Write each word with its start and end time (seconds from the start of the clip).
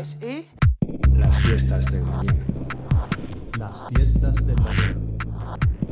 es 0.00 0.16
y... 0.22 0.46
Las 1.16 1.38
fiestas 1.38 1.86
del 1.86 2.02
mañana. 2.04 2.44
Las 3.58 3.86
fiestas 3.88 4.46
del 4.46 4.56
mañana. 4.60 4.96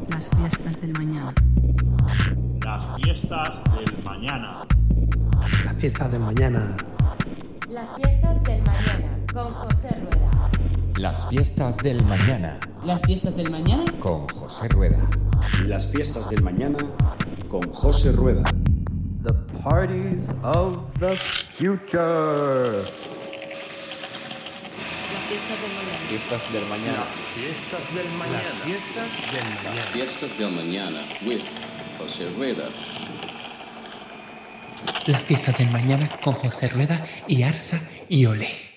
Las 0.08 0.28
fiestas 0.30 0.80
del 0.80 0.92
mañana. 0.94 1.34
Las 2.64 2.96
fiestas 2.96 3.62
del 3.76 4.02
mañana. 4.04 4.64
Las 5.62 5.76
fiestas 5.76 6.10
del 6.12 6.20
mañana. 6.20 6.76
Las 7.68 7.96
fiestas 7.96 8.42
del 8.44 8.62
mañana 8.62 9.18
con 9.32 9.52
José 9.52 9.96
Rueda. 10.02 10.50
Las 10.96 11.28
fiestas 11.28 11.76
del 11.76 12.02
mañana 12.04 12.58
Las 12.84 13.02
fiestas 13.02 13.36
del 13.36 13.50
mañana. 13.50 13.84
con 14.00 14.26
José 14.28 14.68
Rueda. 14.68 14.98
Las 15.66 15.86
fiestas 15.92 16.30
del 16.30 16.42
mañana 16.42 16.78
con 17.48 17.70
José 17.72 18.12
Rueda. 18.12 18.42
The 19.24 19.34
parties 19.62 20.24
of 20.42 20.78
the 20.98 21.16
future. 21.58 22.86
Las 25.28 26.02
fiestas 26.04 26.50
del 26.52 26.64
mañana. 26.64 27.04
Fiestas 27.34 27.94
del 27.94 28.08
mañana. 28.08 28.38
Las 28.38 28.52
fiestas 28.64 29.18
del 29.30 29.44
mañana. 29.44 29.70
Las 29.70 29.86
fiestas 29.88 30.38
del 30.38 30.50
mañana 30.52 31.00
with 31.26 31.44
José 31.98 32.30
Rueda. 32.30 32.70
Las 35.06 35.22
fiestas 35.22 35.58
del 35.58 35.68
mañana 35.68 36.10
con 36.22 36.32
José 36.32 36.68
Rueda 36.68 37.06
y 37.26 37.42
Arsa 37.42 37.78
y 38.08 38.24
Ole. 38.24 38.67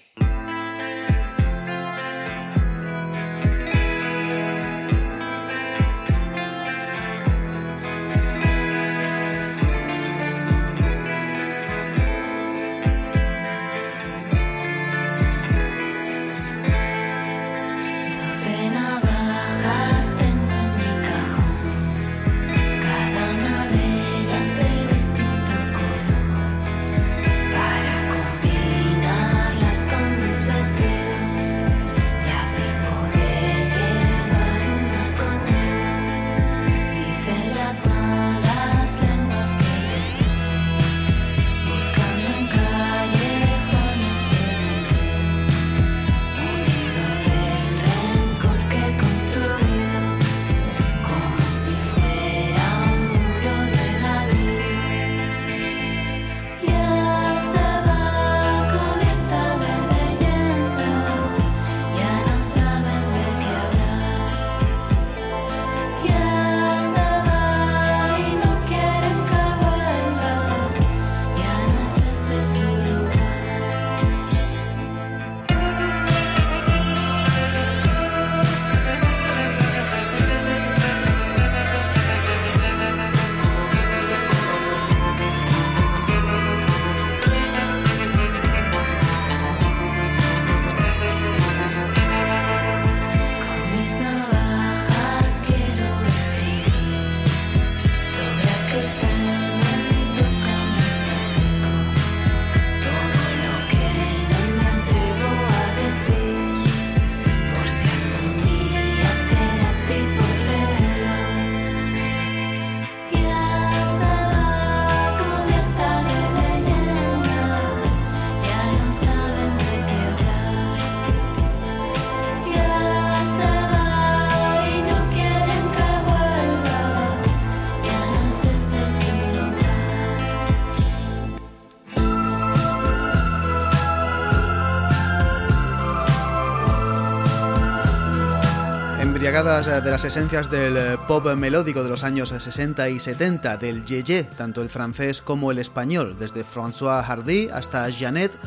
Eh, 139.44 139.82
de 139.82 139.90
las 139.90 140.06
esencias 140.06 140.52
del 140.52 140.78
eh, 140.78 140.98
pop 141.08 141.26
melódico 141.36 141.82
de 141.82 141.90
los 141.90 142.04
años 142.04 142.30
60 142.30 142.90
y 142.90 143.00
70, 143.00 143.58
del 143.58 143.84
yeye, 143.84 144.24
tanto 144.38 144.62
el 144.62 144.70
francés 144.70 145.20
como 145.20 145.50
el 145.50 145.58
español, 145.58 146.16
desde 146.20 146.46
François 146.46 147.04
Hardy 147.04 147.50
hasta 147.52 147.90
Jeannette, 147.90 148.38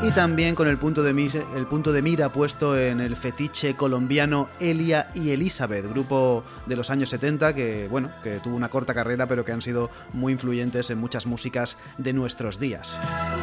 y 0.00 0.10
también 0.10 0.54
con 0.54 0.66
el 0.66 0.78
punto 0.78 1.02
de, 1.02 1.12
mis- 1.12 1.34
el 1.34 1.66
punto 1.66 1.92
de 1.92 2.00
mira 2.00 2.32
puesto 2.32 2.78
en 2.78 3.00
el 3.00 3.14
fetiche 3.14 3.76
colombiano 3.76 4.48
Elia 4.58 5.10
y 5.12 5.32
Elizabeth, 5.32 5.84
grupo 5.86 6.42
de 6.64 6.76
los 6.76 6.88
años 6.88 7.10
70 7.10 7.54
que, 7.54 7.86
bueno, 7.88 8.10
que 8.22 8.40
tuvo 8.40 8.56
una 8.56 8.70
corta 8.70 8.94
carrera 8.94 9.26
pero 9.26 9.44
que 9.44 9.52
han 9.52 9.60
sido 9.60 9.90
muy 10.14 10.32
influyentes 10.32 10.88
en 10.88 10.96
muchas 10.96 11.26
músicas 11.26 11.76
de 11.98 12.14
nuestros 12.14 12.58
días. 12.58 12.98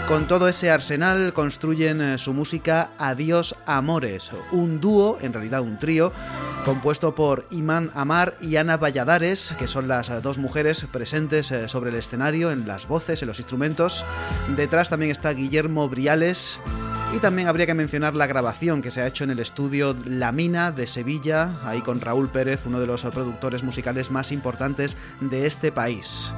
Con 0.08 0.28
todo 0.28 0.48
ese 0.48 0.72
arsenal 0.72 1.34
construyen 1.34 2.02
eh, 2.02 2.18
su 2.18 2.34
música 2.34 2.94
Adiós 2.98 3.54
Amores, 3.68 4.32
un 4.52 4.82
dúo, 4.82 5.20
en 5.22 5.34
realidad 5.34 5.62
un 5.62 5.78
trío, 5.78 6.12
compuesto 6.66 7.14
por 7.14 7.46
Iman 7.52 7.92
Amar 7.94 8.36
y 8.42 8.56
Ana 8.56 8.78
Valladares, 8.78 9.56
que 9.60 9.68
son 9.68 9.88
las 9.88 10.10
eh, 10.10 10.20
dos 10.22 10.40
mujeres 10.40 10.84
presentes 10.92 11.52
eh, 11.52 11.70
sobre 11.70 11.92
el 11.92 11.96
escenario, 11.96 12.50
en 12.50 12.68
las 12.68 12.88
voces, 12.88 13.22
en 13.22 13.28
los 13.28 13.38
instrumentos. 13.38 14.04
Detrás 14.58 14.90
también 14.90 15.12
está 15.12 15.30
Guillermo 15.30 15.88
Briales. 15.88 16.60
Y 17.16 17.20
también 17.20 17.48
habría 17.48 17.68
que 17.68 17.76
mencionar 17.76 18.16
la 18.16 18.26
grabación 18.26 18.82
que 18.82 18.90
se 18.90 19.00
ha 19.00 19.08
hecho 19.08 19.24
en 19.24 19.30
el 19.30 19.40
estudio 19.40 19.96
La 20.06 20.32
Mina 20.32 20.72
de 20.72 20.88
Sevilla, 20.88 21.56
ahí 21.64 21.82
con 21.82 22.02
Raúl 22.02 22.30
Pérez, 22.30 22.66
uno 22.66 22.80
de 22.80 22.88
los 22.88 23.04
productores 23.06 23.62
musicales 23.62 24.10
más 24.10 24.32
importantes 24.32 24.98
de 25.22 25.46
este 25.46 25.72
país. 25.72 26.34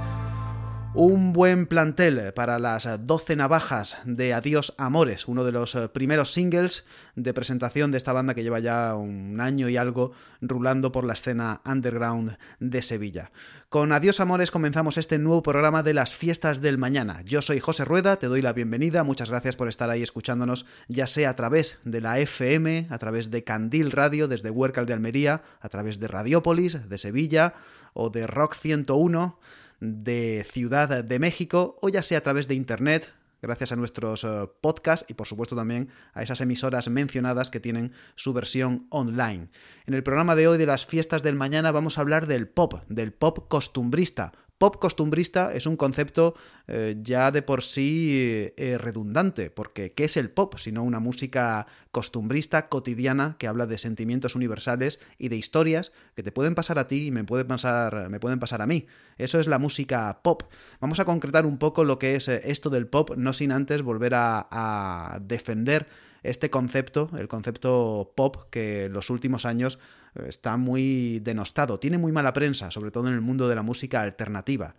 Un 0.99 1.31
buen 1.31 1.67
plantel 1.67 2.33
para 2.33 2.57
las 2.57 2.89
12 3.05 3.35
navajas 3.35 3.99
de 4.05 4.33
Adiós 4.33 4.73
Amores, 4.79 5.27
uno 5.27 5.43
de 5.43 5.51
los 5.51 5.75
eh, 5.75 5.89
primeros 5.89 6.33
singles 6.33 6.85
de 7.15 7.35
presentación 7.35 7.91
de 7.91 7.99
esta 7.99 8.13
banda 8.13 8.33
que 8.33 8.41
lleva 8.41 8.59
ya 8.59 8.95
un 8.95 9.39
año 9.39 9.69
y 9.69 9.77
algo 9.77 10.13
rulando 10.41 10.91
por 10.91 11.03
la 11.03 11.13
escena 11.13 11.61
underground 11.67 12.39
de 12.59 12.81
Sevilla. 12.81 13.31
Con 13.69 13.91
Adiós 13.91 14.19
Amores 14.21 14.49
comenzamos 14.49 14.97
este 14.97 15.19
nuevo 15.19 15.43
programa 15.43 15.83
de 15.83 15.93
las 15.93 16.15
fiestas 16.15 16.61
del 16.61 16.79
mañana. 16.79 17.21
Yo 17.21 17.43
soy 17.43 17.59
José 17.59 17.85
Rueda, 17.85 18.15
te 18.15 18.25
doy 18.25 18.41
la 18.41 18.53
bienvenida, 18.53 19.03
muchas 19.03 19.29
gracias 19.29 19.55
por 19.55 19.67
estar 19.67 19.91
ahí 19.91 20.01
escuchándonos, 20.01 20.65
ya 20.87 21.05
sea 21.05 21.29
a 21.29 21.35
través 21.35 21.77
de 21.83 22.01
la 22.01 22.17
FM, 22.17 22.87
a 22.89 22.97
través 22.97 23.29
de 23.29 23.43
Candil 23.43 23.91
Radio 23.91 24.27
desde 24.27 24.49
Huércal 24.49 24.87
de 24.87 24.93
Almería, 24.93 25.43
a 25.61 25.69
través 25.69 25.99
de 25.99 26.07
Radiópolis 26.07 26.89
de 26.89 26.97
Sevilla 26.97 27.53
o 27.93 28.09
de 28.09 28.25
Rock 28.25 28.55
101 28.55 29.37
de 29.79 30.45
Ciudad 30.49 31.03
de 31.03 31.19
México 31.19 31.75
o 31.81 31.89
ya 31.89 32.01
sea 32.01 32.19
a 32.19 32.21
través 32.21 32.47
de 32.47 32.55
internet 32.55 33.11
gracias 33.41 33.71
a 33.71 33.75
nuestros 33.75 34.23
eh, 34.23 34.49
podcasts 34.61 35.05
y 35.09 35.13
por 35.13 35.27
supuesto 35.27 35.55
también 35.55 35.89
a 36.13 36.23
esas 36.23 36.41
emisoras 36.41 36.89
mencionadas 36.89 37.51
que 37.51 37.59
tienen 37.59 37.93
su 38.15 38.33
versión 38.33 38.87
online. 38.89 39.49
En 39.85 39.93
el 39.93 40.03
programa 40.03 40.35
de 40.35 40.47
hoy 40.47 40.57
de 40.57 40.65
las 40.65 40.85
fiestas 40.85 41.23
del 41.23 41.35
mañana 41.35 41.71
vamos 41.71 41.97
a 41.97 42.01
hablar 42.01 42.27
del 42.27 42.47
pop, 42.47 42.81
del 42.89 43.13
pop 43.13 43.47
costumbrista, 43.47 44.33
Pop 44.57 44.77
costumbrista 44.77 45.53
es 45.53 45.67
un 45.67 45.77
concepto 45.77 46.33
eh, 46.67 46.95
ya 47.01 47.31
de 47.31 47.43
por 47.43 47.61
sí 47.61 48.51
eh, 48.57 48.77
redundante, 48.79 49.51
porque 49.51 49.91
¿qué 49.91 50.05
es 50.05 50.17
el 50.17 50.31
pop 50.31 50.55
sino 50.57 50.83
una 50.83 50.99
música 50.99 51.67
costumbrista, 51.91 52.67
cotidiana, 52.67 53.35
que 53.37 53.47
habla 53.47 53.67
de 53.67 53.77
sentimientos 53.77 54.35
universales 54.35 54.99
y 55.19 55.29
de 55.29 55.35
historias 55.35 55.91
que 56.15 56.23
te 56.23 56.31
pueden 56.31 56.55
pasar 56.55 56.79
a 56.79 56.87
ti 56.87 57.07
y 57.07 57.11
me 57.11 57.23
pueden 57.23 57.45
pasar, 57.45 58.09
me 58.09 58.19
pueden 58.19 58.39
pasar 58.39 58.63
a 58.63 58.67
mí? 58.67 58.87
Eso 59.17 59.39
es 59.39 59.45
la 59.45 59.59
música 59.59 60.21
pop. 60.23 60.43
Vamos 60.79 60.99
a 60.99 61.05
concretar 61.05 61.45
un 61.45 61.57
poco 61.57 61.83
lo 61.83 61.99
que 61.99 62.15
es 62.15 62.27
eh, 62.27 62.41
esto 62.45 62.69
del 62.71 62.87
pop, 62.87 63.11
no 63.15 63.33
sin 63.33 63.51
antes 63.51 63.81
volver 63.83 64.13
a, 64.15 65.19
defender 65.21 65.87
este 66.23 66.49
concepto, 66.49 67.09
el 67.17 67.27
concepto 67.27 68.11
pop, 68.15 68.49
que 68.49 68.85
en 68.85 68.93
los 68.93 69.09
últimos 69.09 69.45
años 69.45 69.79
está 70.15 70.57
muy 70.57 71.19
denostado, 71.19 71.79
tiene 71.79 71.97
muy 71.97 72.11
mala 72.11 72.33
prensa, 72.33 72.71
sobre 72.71 72.91
todo 72.91 73.07
en 73.07 73.13
el 73.13 73.21
mundo 73.21 73.47
de 73.47 73.55
la 73.55 73.63
música 73.63 74.01
alternativa. 74.01 74.75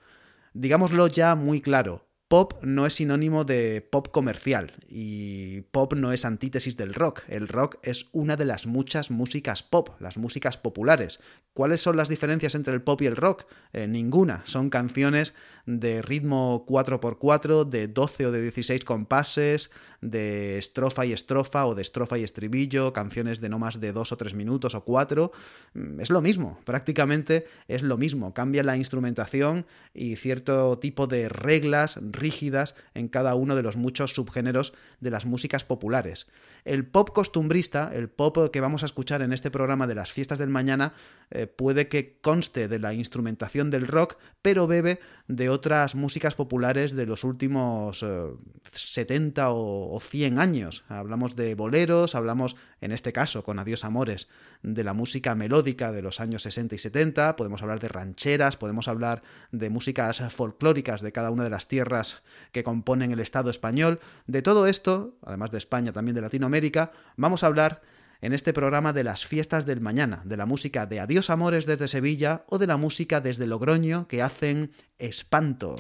Digámoslo 0.55 1.07
ya 1.09 1.35
muy 1.35 1.61
claro, 1.61 2.08
Pop 2.29 2.63
no 2.63 2.85
es 2.85 2.93
sinónimo 2.93 3.45
de 3.45 3.81
pop 3.81 4.09
comercial 4.11 4.73
y 4.87 5.63
pop 5.63 5.95
no 5.95 6.13
es 6.13 6.27
antítesis 6.27 6.77
del 6.77 6.93
rock. 6.93 7.23
El 7.27 7.49
rock 7.49 7.79
es 7.83 8.07
una 8.13 8.37
de 8.37 8.45
las 8.45 8.67
muchas 8.67 9.11
músicas 9.11 9.63
pop, 9.63 9.89
las 9.99 10.19
músicas 10.19 10.59
populares. 10.59 11.21
¿Cuáles 11.55 11.81
son 11.81 11.97
las 11.97 12.09
diferencias 12.09 12.55
entre 12.55 12.75
el 12.75 12.83
pop 12.83 13.01
y 13.03 13.07
el 13.07 13.17
rock? 13.17 13.47
Eh, 13.73 13.89
ninguna. 13.89 14.43
Son 14.45 14.71
canciones 14.71 15.35
de 15.67 16.03
ritmo 16.03 16.65
4x4, 16.69 17.69
de 17.69 17.89
12 17.89 18.27
o 18.27 18.31
de 18.31 18.43
16 18.43 18.85
compases, 18.85 19.71
de 20.01 20.57
estrofa 20.59 21.05
y 21.05 21.13
estrofa 21.13 21.67
o 21.67 21.75
de 21.75 21.83
estrofa 21.83 22.17
y 22.17 22.23
estribillo, 22.23 22.93
canciones 22.93 23.41
de 23.41 23.49
no 23.49 23.59
más 23.59 23.81
de 23.81 23.93
2 23.93 24.13
o 24.13 24.17
3 24.17 24.35
minutos 24.35 24.75
o 24.77 24.85
4. 24.85 25.33
Mm, 25.75 26.01
es 26.01 26.11
lo 26.11 26.21
mismo, 26.21 26.61
prácticamente 26.65 27.47
es 27.67 27.83
lo 27.83 27.99
mismo. 27.99 28.33
Cambia 28.35 28.63
la 28.63 28.77
instrumentación 28.77 29.67
y 29.95 30.15
cierto 30.15 30.79
tipo 30.79 31.09
de 31.09 31.29
reglas 31.29 31.99
rígidas 32.19 32.75
en 32.95 33.09
cada 33.09 33.35
uno 33.35 33.57
de 33.57 33.63
los 33.63 33.77
muchos 33.77 34.13
subgéneros 34.13 34.75
de 35.01 35.11
las 35.11 35.27
músicas 35.27 35.65
populares. 35.65 36.27
El 36.65 36.87
pop 36.87 37.11
costumbrista, 37.11 37.91
el 37.95 38.09
pop 38.09 38.51
que 38.53 38.61
vamos 38.61 38.83
a 38.83 38.87
escuchar 38.87 39.23
en 39.23 39.33
este 39.33 39.51
programa 39.51 39.87
de 39.87 39.95
las 39.95 40.13
fiestas 40.13 40.39
del 40.39 40.49
mañana, 40.51 40.93
eh, 41.31 41.47
puede 41.47 41.89
que 41.89 42.19
conste 42.21 42.69
de 42.69 42.79
la 42.79 42.95
instrumentación 42.95 43.71
del 43.71 43.87
rock, 43.87 44.17
pero 44.43 44.67
bebe 44.67 45.01
de 45.27 45.49
otras 45.49 45.95
músicas 45.95 46.35
populares 46.35 46.95
de 46.95 47.07
los 47.07 47.25
últimos 47.25 48.05
70 48.73 49.43
eh, 49.43 49.45
o, 49.49 49.95
o 49.95 50.01
100 50.01 50.39
años. 50.39 50.85
Hablamos 50.89 51.37
de 51.37 51.55
boleros, 51.55 52.15
hablamos, 52.15 52.57
en 52.81 52.93
este 52.93 53.13
caso, 53.13 53.43
con 53.45 53.59
Adiós 53.59 53.85
Amores, 53.85 54.29
de 54.63 54.85
la 54.85 54.95
música 54.95 55.35
melódica 55.35 55.93
de 55.93 56.03
los 56.03 56.21
años 56.21 56.43
60 56.43 56.75
y 56.75 56.79
70, 56.79 57.37
podemos 57.37 57.63
hablar 57.63 57.81
de 57.81 57.89
rancheras, 57.89 58.57
podemos 58.57 58.89
hablar 58.89 59.23
de 59.53 59.71
músicas 59.71 60.21
folclóricas 60.35 61.01
de 61.01 61.13
cada 61.13 61.31
una 61.31 61.45
de 61.45 61.51
las 61.51 61.69
tierras 61.69 62.08
que 62.53 62.63
componen 62.63 63.13
el 63.13 63.21
Estado 63.21 63.51
español. 63.51 64.01
De 64.27 64.43
todo 64.43 64.67
esto, 64.67 65.17
además 65.23 65.51
de 65.51 65.59
España, 65.59 65.93
también 65.93 66.15
de 66.15 66.23
Latinoamérica, 66.23 66.93
vamos 67.17 67.43
a 67.43 67.47
hablar 67.47 67.83
en 68.21 68.33
este 68.33 68.53
programa 68.53 68.93
de 68.93 69.05
las 69.05 69.27
fiestas 69.27 69.65
del 69.67 69.81
mañana, 69.81 70.23
de 70.25 70.37
la 70.37 70.47
música 70.47 70.87
de 70.87 71.01
Adiós 71.01 71.31
Amores 71.31 71.67
desde 71.67 71.89
Sevilla 71.89 72.45
o 72.49 72.59
de 72.59 72.67
la 72.67 72.77
música 72.77 73.21
desde 73.21 73.47
Logroño 73.47 74.09
que 74.09 74.23
hacen 74.23 74.73
espanto. 74.99 75.77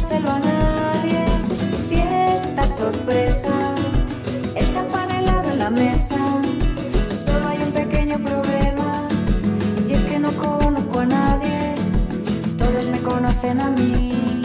Contárselo 0.00 0.30
a 0.30 0.38
nadie. 0.38 1.24
Fiesta 1.88 2.66
sorpresa, 2.66 3.50
el 4.54 4.70
champán 4.70 5.10
helado 5.10 5.50
en 5.50 5.58
la 5.58 5.70
mesa. 5.70 6.16
Solo 7.08 7.48
hay 7.48 7.58
un 7.58 7.72
pequeño 7.72 8.18
problema. 8.18 9.08
Y 9.88 9.92
es 9.92 10.06
que 10.06 10.18
no 10.18 10.30
conozco 10.32 11.00
a 11.00 11.06
nadie, 11.06 11.74
todos 12.56 12.88
me 12.88 12.98
conocen 13.00 13.60
a 13.60 13.70
mí 13.70 14.42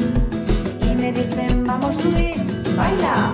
y 0.82 0.96
me 0.96 1.12
dicen, 1.12 1.66
vamos 1.66 2.04
Luis, 2.04 2.52
baila. 2.76 3.34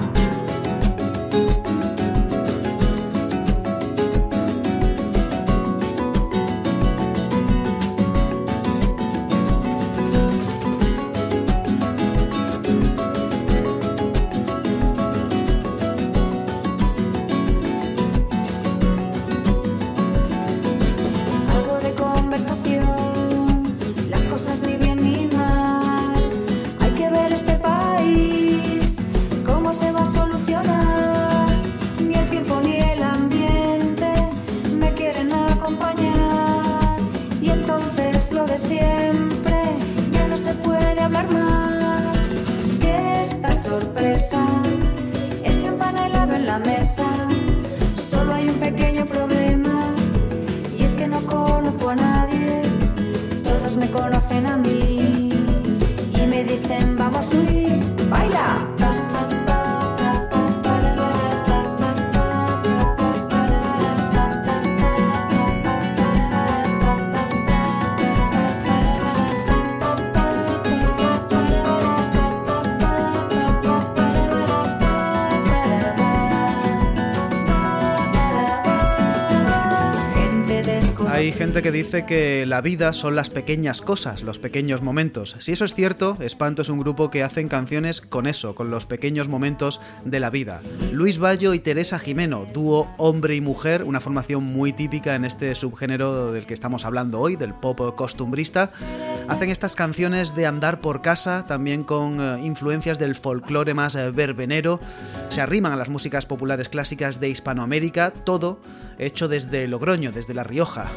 Dice 81.71 82.05
que 82.05 82.45
la 82.45 82.61
vida 82.61 82.93
son 82.93 83.15
las 83.15 83.29
pequeñas 83.29 83.81
cosas, 83.81 84.23
los 84.23 84.39
pequeños 84.39 84.81
momentos. 84.81 85.35
Si 85.39 85.51
eso 85.51 85.65
es 85.65 85.73
cierto, 85.73 86.17
Espanto 86.19 86.61
es 86.61 86.69
un 86.69 86.79
grupo 86.79 87.09
que 87.09 87.23
hacen 87.23 87.47
canciones 87.47 88.01
con 88.01 88.27
eso, 88.27 88.55
con 88.55 88.69
los 88.69 88.85
pequeños 88.85 89.29
momentos 89.29 89.79
de 90.05 90.19
la 90.19 90.29
vida. 90.29 90.61
Luis 90.91 91.17
Bayo 91.17 91.53
y 91.53 91.59
Teresa 91.59 91.99
Jimeno, 91.99 92.45
dúo 92.51 92.89
hombre 92.97 93.35
y 93.35 93.41
mujer, 93.41 93.83
una 93.83 93.99
formación 93.99 94.43
muy 94.43 94.73
típica 94.73 95.15
en 95.15 95.25
este 95.25 95.55
subgénero 95.55 96.31
del 96.31 96.45
que 96.45 96.53
estamos 96.53 96.85
hablando 96.85 97.19
hoy, 97.19 97.35
del 97.35 97.53
pop 97.53 97.95
costumbrista, 97.95 98.71
hacen 99.29 99.49
estas 99.49 99.75
canciones 99.75 100.35
de 100.35 100.45
andar 100.45 100.81
por 100.81 101.01
casa, 101.01 101.45
también 101.47 101.83
con 101.83 102.19
eh, 102.19 102.41
influencias 102.43 102.99
del 102.99 103.15
folclore 103.15 103.73
más 103.73 103.95
eh, 103.95 104.11
verbenero, 104.11 104.79
se 105.29 105.41
arriman 105.41 105.71
a 105.71 105.77
las 105.77 105.89
músicas 105.89 106.25
populares 106.25 106.69
clásicas 106.69 107.19
de 107.19 107.29
Hispanoamérica, 107.29 108.11
todo 108.11 108.59
hecho 108.99 109.27
desde 109.27 109.67
Logroño, 109.67 110.11
desde 110.11 110.33
La 110.33 110.43
Rioja. 110.43 110.91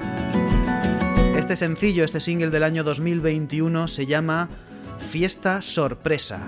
Este 1.45 1.57
sencillo, 1.57 2.05
este 2.05 2.21
single 2.21 2.49
del 2.49 2.63
año 2.63 2.85
2021 2.85 3.87
se 3.87 4.07
llama 4.07 4.49
Fiesta 4.99 5.61
Sorpresa. 5.61 6.41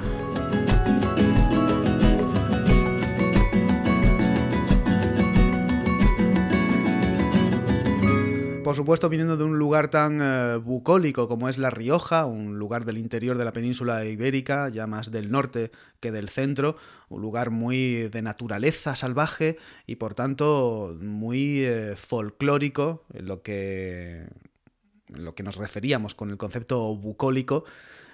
Por 8.64 8.74
supuesto, 8.74 9.10
viniendo 9.10 9.36
de 9.36 9.44
un 9.44 9.58
lugar 9.58 9.88
tan 9.88 10.18
eh, 10.22 10.56
bucólico 10.56 11.28
como 11.28 11.50
es 11.50 11.58
La 11.58 11.68
Rioja, 11.68 12.24
un 12.24 12.58
lugar 12.58 12.86
del 12.86 12.96
interior 12.96 13.36
de 13.36 13.44
la 13.44 13.52
península 13.52 14.02
ibérica, 14.06 14.70
ya 14.70 14.86
más 14.86 15.10
del 15.10 15.30
norte 15.30 15.72
que 16.00 16.10
del 16.10 16.30
centro, 16.30 16.76
un 17.10 17.20
lugar 17.20 17.50
muy 17.50 18.08
de 18.08 18.22
naturaleza 18.22 18.96
salvaje 18.96 19.58
y 19.86 19.96
por 19.96 20.14
tanto 20.14 20.96
muy 21.02 21.64
eh, 21.64 21.96
folclórico 21.96 23.04
en 23.12 23.26
lo 23.26 23.42
que, 23.42 24.26
lo 25.18 25.34
que 25.34 25.42
nos 25.42 25.56
referíamos 25.56 26.14
con 26.14 26.30
el 26.30 26.36
concepto 26.36 26.94
bucólico. 26.96 27.64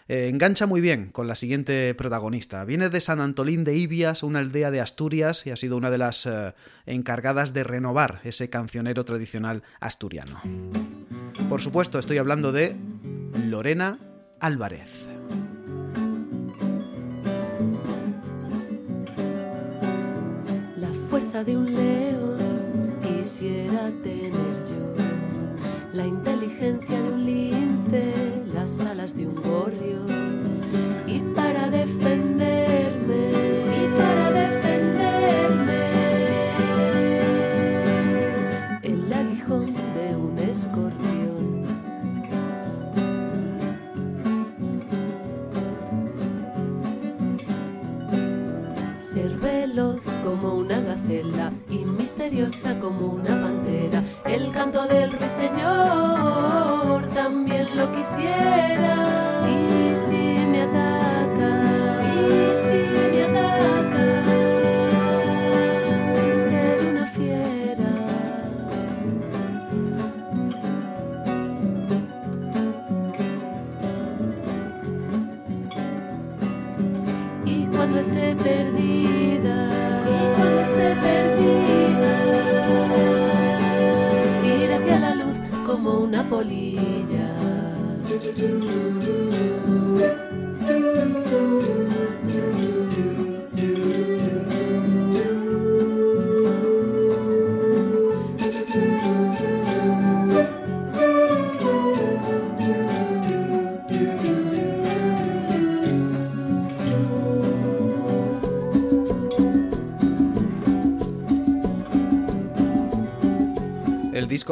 Eh, 0.08 0.28
engancha 0.28 0.66
muy 0.66 0.80
bien 0.80 1.10
con 1.10 1.28
la 1.28 1.34
siguiente 1.34 1.94
protagonista. 1.94 2.64
Viene 2.64 2.88
de 2.88 3.00
San 3.00 3.20
Antolín 3.20 3.64
de 3.64 3.76
Ibias, 3.76 4.22
una 4.22 4.40
aldea 4.40 4.70
de 4.70 4.80
Asturias, 4.80 5.46
y 5.46 5.50
ha 5.50 5.56
sido 5.56 5.76
una 5.76 5.90
de 5.90 5.98
las 5.98 6.26
eh, 6.26 6.54
encargadas 6.86 7.52
de 7.52 7.64
renovar 7.64 8.20
ese 8.24 8.50
cancionero 8.50 9.04
tradicional 9.04 9.62
asturiano. 9.80 10.40
Por 11.48 11.60
supuesto, 11.60 11.98
estoy 11.98 12.18
hablando 12.18 12.52
de 12.52 12.76
Lorena 13.46 13.98
Álvarez. 14.40 15.08
La 20.76 20.92
fuerza 21.08 21.44
de 21.44 21.56
un 21.56 21.72
león 21.72 22.98
quisiera 23.02 23.90
tener 24.02 24.41
la 25.92 26.06
inteligencia 26.06 27.00
de 27.00 27.08
un 27.12 27.26
lince, 27.26 28.44
las 28.52 28.80
alas 28.80 29.14
de 29.14 29.26
un 29.26 29.34
gorrión. 29.34 30.62
Y 31.06 31.20
para 31.34 31.68
defenderme, 31.68 33.32
y 33.76 33.98
para 33.98 34.30
defenderme, 34.30 35.82
el 38.82 39.12
aguijón 39.12 39.74
de 39.74 40.16
un 40.16 40.38
escorpión. 40.38 41.66
Ser 48.98 49.36
veloz 49.38 50.00
como 50.24 50.54
una 50.54 50.80
gacela 50.80 51.52
y 51.68 51.84
misteriosa 51.84 52.78
como 52.80 53.08
una 53.08 53.42
pantera. 53.42 54.02
Canto 54.62 54.86
del 54.86 55.10
ruiseñor 55.10 57.08
también 57.12 57.76
lo 57.76 57.90
quisiera. 57.90 59.81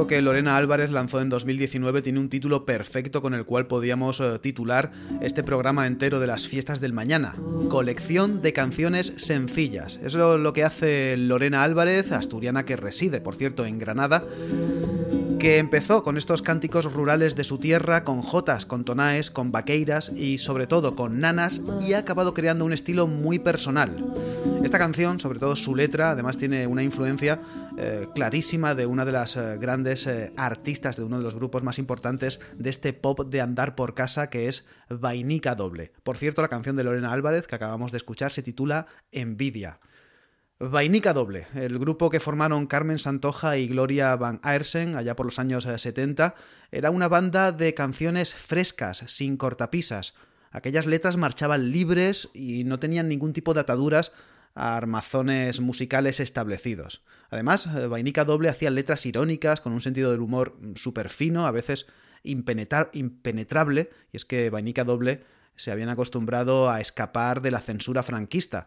Disco 0.00 0.07
que 0.07 0.23
Lorena 0.23 0.57
Álvarez 0.57 0.90
lanzó 0.90 1.21
en 1.21 1.28
2019 1.28 2.02
tiene 2.02 2.21
un 2.21 2.28
título 2.28 2.64
perfecto 2.64 3.21
con 3.21 3.35
el 3.35 3.45
cual 3.45 3.66
podíamos 3.66 4.21
eh, 4.21 4.38
titular 4.38 4.92
este 5.21 5.42
programa 5.42 5.87
entero 5.87 6.21
de 6.21 6.26
las 6.26 6.47
fiestas 6.47 6.80
del 6.80 6.92
mañana. 6.92 7.35
Colección 7.69 8.40
de 8.40 8.52
canciones 8.52 9.12
sencillas. 9.16 9.99
Es 10.02 10.14
lo, 10.14 10.38
lo 10.38 10.52
que 10.52 10.64
hace 10.64 11.16
Lorena 11.16 11.64
Álvarez, 11.64 12.12
asturiana 12.12 12.64
que 12.64 12.76
reside, 12.76 13.21
por 13.21 13.35
cierto, 13.35 13.66
en 13.66 13.78
Granada 13.78 14.23
que 15.40 15.56
empezó 15.56 16.02
con 16.02 16.18
estos 16.18 16.42
cánticos 16.42 16.92
rurales 16.92 17.35
de 17.35 17.44
su 17.44 17.56
tierra, 17.56 18.04
con 18.04 18.20
jotas, 18.20 18.66
con 18.66 18.85
tonaes, 18.85 19.30
con 19.30 19.50
vaqueiras 19.50 20.12
y 20.14 20.37
sobre 20.37 20.66
todo 20.66 20.94
con 20.94 21.18
nanas 21.18 21.62
y 21.80 21.94
ha 21.94 21.99
acabado 22.00 22.35
creando 22.35 22.66
un 22.66 22.75
estilo 22.75 23.06
muy 23.06 23.38
personal. 23.38 23.90
Esta 24.62 24.78
canción, 24.78 25.18
sobre 25.18 25.38
todo 25.38 25.56
su 25.56 25.75
letra, 25.75 26.11
además 26.11 26.37
tiene 26.37 26.66
una 26.66 26.82
influencia 26.82 27.40
eh, 27.78 28.06
clarísima 28.14 28.75
de 28.75 28.85
una 28.85 29.06
de 29.06 29.12
las 29.12 29.38
eh, 29.38 29.56
grandes 29.59 30.06
eh, 30.06 30.30
artistas 30.37 30.99
de 30.99 31.04
uno 31.04 31.16
de 31.16 31.25
los 31.25 31.35
grupos 31.35 31.62
más 31.62 31.78
importantes 31.78 32.38
de 32.59 32.68
este 32.68 32.92
pop 32.92 33.20
de 33.20 33.40
andar 33.40 33.75
por 33.75 33.94
casa 33.94 34.28
que 34.28 34.47
es 34.47 34.66
Vainica 34.90 35.54
Doble. 35.54 35.90
Por 36.02 36.18
cierto, 36.18 36.42
la 36.42 36.49
canción 36.49 36.76
de 36.76 36.85
Lorena 36.85 37.12
Álvarez 37.12 37.47
que 37.47 37.54
acabamos 37.54 37.92
de 37.92 37.97
escuchar 37.97 38.30
se 38.30 38.42
titula 38.42 38.87
Envidia. 39.11 39.80
Vainica 40.62 41.14
Doble, 41.14 41.47
el 41.55 41.79
grupo 41.79 42.11
que 42.11 42.21
formaron 42.21 42.67
Carmen 42.67 42.99
Santoja 42.99 43.57
y 43.57 43.67
Gloria 43.67 44.14
Van 44.17 44.40
Aersen 44.43 44.95
allá 44.95 45.17
por 45.17 45.25
los 45.25 45.38
años 45.38 45.64
eh, 45.64 45.79
70, 45.79 46.35
era 46.71 46.90
una 46.90 47.09
banda 47.09 47.50
de 47.50 47.73
canciones 47.73 48.35
frescas, 48.35 49.02
sin 49.07 49.38
cortapisas. 49.38 50.12
Aquellas 50.50 50.85
letras 50.85 51.17
marchaban 51.17 51.71
libres 51.71 52.29
y 52.35 52.64
no 52.64 52.79
tenían 52.79 53.09
ningún 53.09 53.33
tipo 53.33 53.55
de 53.55 53.61
ataduras 53.61 54.12
a 54.55 54.76
armazones 54.76 55.61
musicales 55.61 56.21
establecidos. 56.21 57.00
Además, 57.31 57.67
eh, 57.67 57.87
Vainica 57.87 58.26
Doble 58.26 58.50
hacía 58.50 58.69
letras 58.69 59.07
irónicas 59.07 59.62
con 59.62 59.73
un 59.73 59.81
sentido 59.81 60.11
del 60.11 60.21
humor 60.21 60.59
súper 60.75 61.09
fino, 61.09 61.47
a 61.47 61.52
veces 61.52 61.87
impenetra- 62.23 62.90
impenetrable, 62.93 63.88
y 64.12 64.19
es 64.19 64.26
que 64.26 64.50
Vainica 64.50 64.85
Doble 64.85 65.25
se 65.57 65.71
habían 65.71 65.88
acostumbrado 65.88 66.69
a 66.69 66.83
escapar 66.83 67.40
de 67.40 67.50
la 67.50 67.61
censura 67.62 68.02
franquista. 68.02 68.67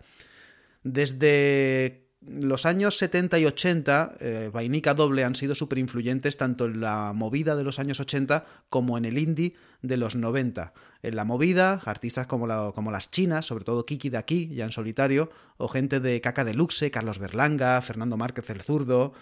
Desde 0.84 2.08
los 2.26 2.66
años 2.66 2.98
70 2.98 3.40
y 3.40 3.46
80, 3.46 4.16
eh, 4.20 4.50
Vainica 4.54 4.94
Doble 4.94 5.24
han 5.26 5.36
sido 5.36 5.56
súper 5.56 5.80
influyentes 5.80 6.38
tanto 6.38 6.66
en 6.66 6.80
la 6.80 7.12
movida 7.14 7.56
de 7.56 7.64
los 7.64 7.80
años 7.80 8.00
80 8.00 8.46
como 8.70 8.98
en 8.98 9.06
el 9.06 9.18
indie 9.18 9.56
de 9.82 9.98
los 9.98 10.16
90. 10.16 10.74
En 11.02 11.16
la 11.18 11.26
movida, 11.26 11.82
artistas 11.86 12.28
como, 12.28 12.48
la- 12.48 12.72
como 12.74 12.92
las 12.92 13.12
chinas, 13.12 13.46
sobre 13.46 13.66
todo 13.66 13.86
Kiki 13.86 14.10
de 14.10 14.18
aquí, 14.18 14.48
ya 14.56 14.64
en 14.66 14.72
solitario, 14.72 15.30
o 15.58 15.68
gente 15.68 16.00
de 16.00 16.22
Caca 16.22 16.46
Deluxe, 16.46 16.92
Carlos 16.92 17.20
Berlanga, 17.20 17.82
Fernando 17.82 18.16
Márquez 18.16 18.50
el 18.50 18.62
Zurdo. 18.62 19.14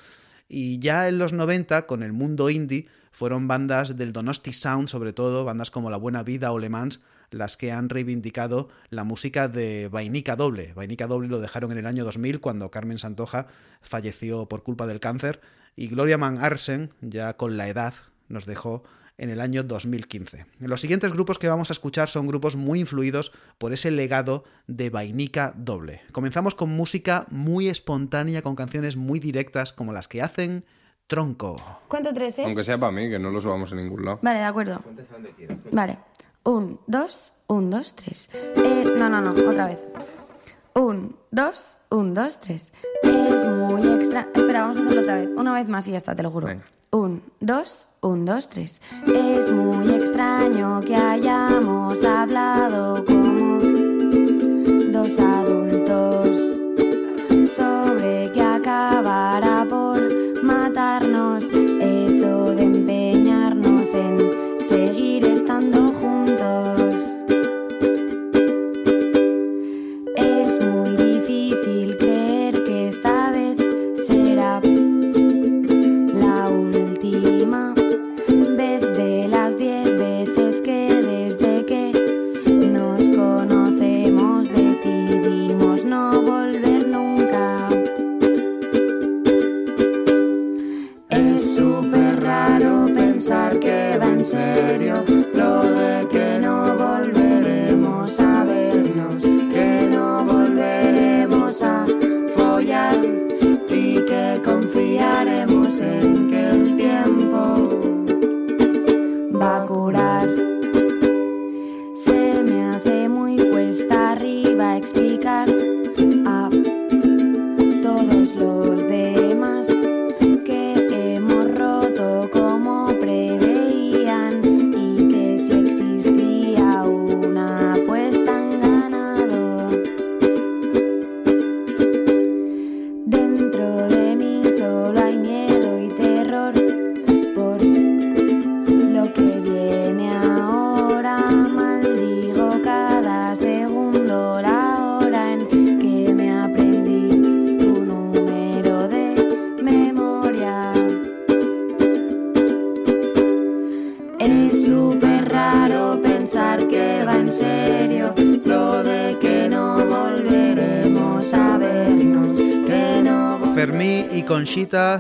Y 0.48 0.80
ya 0.80 1.08
en 1.08 1.18
los 1.18 1.34
90, 1.34 1.88
con 1.88 2.04
el 2.04 2.14
mundo 2.14 2.50
indie, 2.50 2.88
fueron 3.12 3.48
bandas 3.48 3.98
del 3.98 4.14
Donosti 4.14 4.54
Sound, 4.54 4.88
sobre 4.90 5.14
todo, 5.14 5.44
bandas 5.46 5.72
como 5.72 5.90
La 5.90 5.98
Buena 5.98 6.24
Vida 6.24 6.52
o 6.52 6.60
Le 6.60 6.70
Mans, 6.70 7.00
las 7.32 7.58
que 7.58 7.72
han 7.72 7.90
reivindicado 7.90 8.70
la 8.90 9.04
música 9.04 9.48
de 9.48 9.88
Vainica 9.90 10.36
Doble. 10.36 10.74
Vainica 10.74 11.08
Doble 11.08 11.28
lo 11.28 11.40
dejaron 11.40 11.72
en 11.72 11.80
el 11.80 11.88
año 11.88 12.04
2000 12.04 12.40
cuando 12.40 12.70
Carmen 12.70 13.00
Santoja 13.00 13.48
falleció 13.82 14.48
por 14.48 14.64
culpa 14.64 14.86
del 14.86 15.00
cáncer 15.00 15.42
y 15.76 15.88
Gloria 15.88 16.18
Van 16.18 16.38
Arsen, 16.38 16.92
ya 17.02 17.38
con 17.38 17.58
la 17.58 17.68
edad, 17.68 17.94
nos 18.28 18.46
dejó 18.46 18.84
en 19.18 19.30
el 19.30 19.40
año 19.40 19.64
2015. 19.64 20.46
Los 20.60 20.82
siguientes 20.82 21.14
grupos 21.14 21.38
que 21.38 21.48
vamos 21.48 21.70
a 21.70 21.74
escuchar 21.74 22.10
son 22.10 22.28
grupos 22.28 22.56
muy 22.56 22.80
influidos 22.80 23.32
por 23.58 23.72
ese 23.72 23.92
legado 23.92 24.44
de 24.68 24.90
Vainica 24.90 25.54
Doble. 25.56 26.02
Comenzamos 26.12 26.56
con 26.56 26.70
música 26.70 27.26
muy 27.30 27.68
espontánea, 27.68 28.42
con 28.42 28.56
canciones 28.56 28.98
muy 28.98 29.20
directas 29.20 29.74
como 29.74 29.94
las 29.94 30.08
que 30.08 30.22
hacen 30.22 30.66
Tronco. 31.08 31.62
¿Cuánto 31.88 32.14
tres, 32.14 32.40
eh? 32.40 32.46
Aunque 32.46 32.64
sea 32.64 32.80
para 32.80 32.92
mí, 32.92 33.10
que 33.10 33.20
no 33.20 33.32
lo 33.32 33.42
subamos 33.42 33.72
en 33.74 33.80
ningún 33.80 34.06
lado. 34.06 34.20
Vale, 34.22 34.40
de 34.40 34.46
acuerdo. 34.46 34.82
Vale. 35.72 36.00
Un, 36.44 36.80
dos, 36.88 37.34
un, 37.48 37.70
dos, 37.70 37.94
tres. 37.94 38.28
Eh, 38.34 38.84
no, 38.98 39.10
no, 39.10 39.22
no, 39.22 39.32
otra 39.32 39.68
vez. 39.68 39.88
Un, 40.74 41.16
dos, 41.30 41.78
un, 41.92 42.16
dos, 42.16 42.40
tres. 42.40 42.74
Es 43.04 43.46
muy 43.46 43.88
extra. 43.88 44.28
Espera, 44.34 44.62
vamos 44.62 44.78
a 44.78 44.82
hacerlo 44.82 45.02
otra 45.02 45.16
vez. 45.16 45.30
Una 45.36 45.54
vez 45.54 45.70
más 45.70 45.88
y 45.88 45.92
ya 45.92 45.98
está, 45.98 46.16
te 46.16 46.24
lo 46.24 46.32
juro. 46.32 46.48
Un, 46.92 47.22
dos, 47.40 47.88
un, 48.02 48.26
dos, 48.26 48.50
tres. 48.50 48.82
Es 49.06 49.52
muy 49.52 49.94
extraño 49.94 50.82
que 50.82 50.96
hayamos 50.96 52.04
hablado 52.04 53.06
como 53.06 53.60
dos 54.92 55.20
adultos 55.20 55.61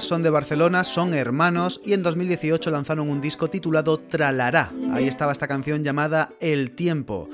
son 0.01 0.23
de 0.23 0.29
Barcelona, 0.29 0.83
son 0.83 1.13
hermanos 1.13 1.79
y 1.85 1.93
en 1.93 2.01
2018 2.03 2.71
lanzaron 2.71 3.09
un 3.09 3.21
disco 3.21 3.49
titulado 3.49 3.99
Tralará. 3.99 4.71
Ahí 4.91 5.07
estaba 5.07 5.31
esta 5.31 5.47
canción 5.47 5.83
llamada 5.83 6.33
El 6.39 6.71
Tiempo. 6.71 7.29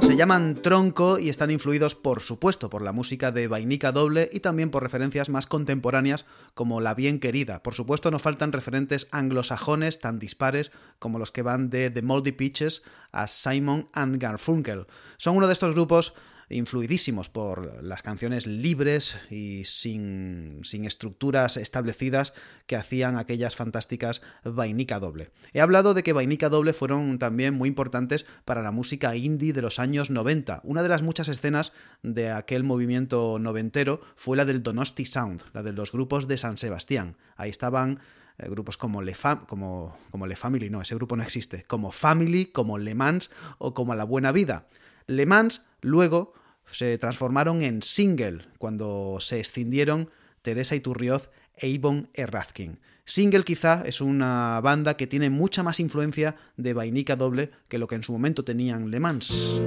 Se 0.00 0.16
llaman 0.16 0.60
Tronco 0.60 1.18
y 1.18 1.28
están 1.28 1.50
influidos, 1.50 1.94
por 1.94 2.20
supuesto, 2.20 2.68
por 2.68 2.82
la 2.82 2.92
música 2.92 3.30
de 3.30 3.46
Vainica 3.46 3.92
Doble 3.92 4.28
y 4.32 4.40
también 4.40 4.70
por 4.70 4.82
referencias 4.82 5.28
más 5.28 5.46
contemporáneas 5.46 6.26
como 6.54 6.80
La 6.80 6.94
Bien 6.94 7.20
Querida. 7.20 7.62
Por 7.62 7.74
supuesto, 7.74 8.10
no 8.10 8.18
faltan 8.18 8.52
referentes 8.52 9.06
anglosajones 9.12 10.00
tan 10.00 10.18
dispares 10.18 10.72
como 10.98 11.18
los 11.18 11.30
que 11.30 11.42
van 11.42 11.70
de 11.70 11.90
The 11.90 12.02
Moldy 12.02 12.32
Peaches 12.32 12.82
a 13.12 13.26
Simon 13.28 13.88
and 13.92 14.18
Garfunkel. 14.18 14.86
Son 15.16 15.36
uno 15.36 15.46
de 15.46 15.52
estos 15.52 15.74
grupos 15.74 16.14
influidísimos 16.50 17.28
por 17.28 17.82
las 17.82 18.02
canciones 18.02 18.46
libres 18.46 19.16
y 19.30 19.64
sin, 19.64 20.60
sin, 20.64 20.84
estructuras 20.84 21.56
establecidas 21.56 22.32
que 22.66 22.76
hacían 22.76 23.16
aquellas 23.16 23.54
fantásticas 23.54 24.22
Vainica 24.44 24.98
Doble. 24.98 25.30
He 25.52 25.60
hablado 25.60 25.94
de 25.94 26.02
que 26.02 26.12
Vainica 26.12 26.48
Doble 26.48 26.72
fueron 26.72 27.18
también 27.18 27.54
muy 27.54 27.68
importantes 27.68 28.24
para 28.44 28.62
la 28.62 28.70
música 28.70 29.14
indie 29.16 29.52
de 29.52 29.62
los 29.62 29.78
años 29.78 30.10
90. 30.10 30.60
Una 30.64 30.82
de 30.82 30.88
las 30.88 31.02
muchas 31.02 31.28
escenas 31.28 31.72
de 32.02 32.30
aquel 32.30 32.64
movimiento 32.64 33.38
noventero 33.38 34.00
fue 34.16 34.36
la 34.36 34.44
del 34.44 34.62
Donosti 34.62 35.04
Sound, 35.04 35.42
la 35.52 35.62
de 35.62 35.72
los 35.72 35.92
grupos 35.92 36.28
de 36.28 36.38
San 36.38 36.56
Sebastián. 36.56 37.16
Ahí 37.36 37.50
estaban 37.50 38.00
eh, 38.38 38.48
grupos 38.48 38.76
como 38.76 39.02
Le, 39.02 39.14
Fam 39.14 39.44
como, 39.46 39.96
como 40.10 40.26
Le 40.26 40.36
Family, 40.36 40.70
no, 40.70 40.80
ese 40.80 40.94
grupo 40.94 41.16
no 41.16 41.22
existe, 41.22 41.64
como 41.64 41.90
Family, 41.92 42.46
como 42.46 42.78
Le 42.78 42.94
Mans 42.94 43.30
o 43.58 43.74
como 43.74 43.94
La 43.94 44.04
Buena 44.04 44.32
Vida. 44.32 44.66
Le 45.08 45.24
Mans 45.24 45.62
luego 45.80 46.34
se 46.70 46.96
transformaron 46.98 47.62
en 47.62 47.82
single 47.82 48.42
cuando 48.58 49.16
se 49.20 49.40
escindieron 49.40 50.10
Teresa 50.42 50.76
Iturrioz 50.76 51.30
e 51.56 51.68
Yvonne 51.68 52.08
Errazkin. 52.12 52.78
Single 53.04 53.42
quizá 53.42 53.82
es 53.86 54.02
una 54.02 54.60
banda 54.62 54.98
que 54.98 55.06
tiene 55.06 55.30
mucha 55.30 55.62
más 55.62 55.80
influencia 55.80 56.36
de 56.58 56.74
Vainica 56.74 57.16
Doble 57.16 57.50
que 57.68 57.78
lo 57.78 57.86
que 57.86 57.94
en 57.94 58.02
su 58.02 58.12
momento 58.12 58.44
tenían 58.44 58.90
Le 58.90 59.00
Mans. 59.00 59.58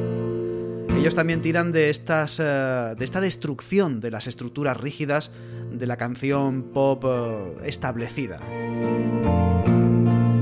Ellos 0.95 1.15
también 1.15 1.41
tiran 1.41 1.71
de, 1.71 1.89
estas, 1.89 2.39
eh, 2.39 2.93
de 2.95 3.03
esta 3.03 3.19
destrucción 3.19 3.99
de 3.99 4.11
las 4.11 4.27
estructuras 4.27 4.77
rígidas 4.77 5.31
de 5.71 5.87
la 5.87 5.97
canción 5.97 6.71
pop 6.71 7.03
eh, 7.07 7.55
establecida. 7.65 8.39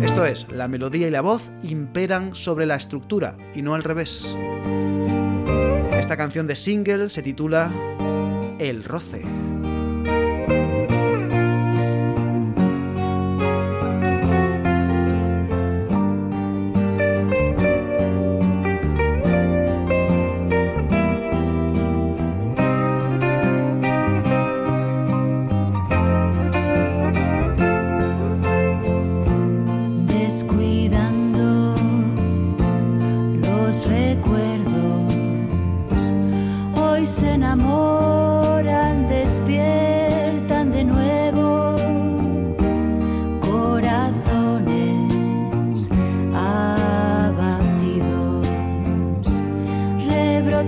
Esto 0.02 0.26
es, 0.26 0.46
la 0.52 0.68
melodía 0.68 1.08
y 1.08 1.12
la 1.12 1.22
voz 1.22 1.52
imperan 1.64 2.36
sobre 2.36 2.66
la 2.66 2.76
estructura 2.76 3.38
y 3.56 3.62
no 3.62 3.76
al 3.76 3.84
revés. 3.84 4.36
Esta 6.10 6.18
canción 6.18 6.48
de 6.48 6.56
single 6.56 7.08
se 7.12 7.22
titula 7.22 7.72
El 8.58 8.84
roce. 8.84 9.49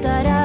Año 0.05 0.41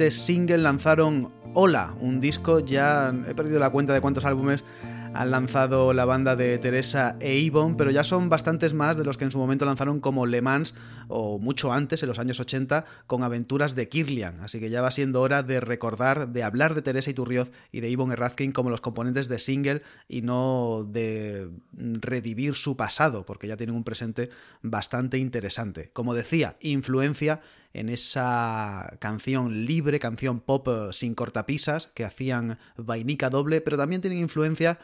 2020 0.00 0.10
Single 0.10 0.58
lanzaron 0.58 1.30
Hola, 1.52 1.94
un 2.00 2.20
disco, 2.20 2.60
ya 2.60 3.12
he 3.28 3.34
perdido 3.34 3.58
la 3.58 3.70
cuenta 3.70 3.92
de 3.92 4.00
cuántos 4.00 4.24
álbumes 4.24 4.64
han 5.12 5.30
lanzado 5.30 5.92
la 5.92 6.04
banda 6.04 6.36
de 6.36 6.56
Teresa 6.58 7.16
e 7.20 7.44
Yvonne, 7.44 7.74
pero 7.76 7.90
ya 7.90 8.04
son 8.04 8.28
bastantes 8.28 8.72
más 8.72 8.96
de 8.96 9.04
los 9.04 9.18
que 9.18 9.24
en 9.24 9.30
su 9.30 9.38
momento 9.38 9.66
lanzaron 9.66 10.00
como 10.00 10.24
Le 10.24 10.40
Mans 10.40 10.74
o 11.08 11.38
mucho 11.38 11.72
antes, 11.72 12.02
en 12.02 12.08
los 12.08 12.18
años 12.18 12.40
80, 12.40 12.84
con 13.06 13.24
Aventuras 13.24 13.74
de 13.74 13.88
Kirlian. 13.88 14.40
Así 14.40 14.60
que 14.60 14.70
ya 14.70 14.80
va 14.80 14.90
siendo 14.90 15.20
hora 15.20 15.42
de 15.42 15.60
recordar, 15.60 16.28
de 16.28 16.44
hablar 16.44 16.74
de 16.74 16.82
Teresa 16.82 17.10
Iturrioz 17.10 17.50
y 17.72 17.80
de 17.80 17.90
Yvonne 17.90 18.14
Errazkin 18.14 18.52
como 18.52 18.70
los 18.70 18.80
componentes 18.80 19.28
de 19.28 19.38
single 19.38 19.82
y 20.08 20.22
no 20.22 20.86
de 20.88 21.50
redivir 21.72 22.54
su 22.54 22.76
pasado, 22.76 23.26
porque 23.26 23.48
ya 23.48 23.56
tienen 23.56 23.76
un 23.76 23.84
presente 23.84 24.30
bastante 24.62 25.18
interesante. 25.18 25.90
Como 25.92 26.14
decía, 26.14 26.56
influencia 26.60 27.40
en 27.72 27.88
esa 27.88 28.96
canción 29.00 29.64
libre, 29.66 29.98
canción 29.98 30.40
pop 30.40 30.68
eh, 30.68 30.88
sin 30.92 31.14
cortapisas 31.14 31.88
que 31.88 32.04
hacían 32.04 32.58
Vainica 32.76 33.30
Doble, 33.30 33.60
pero 33.60 33.76
también 33.76 34.00
tienen 34.00 34.18
influencia 34.18 34.78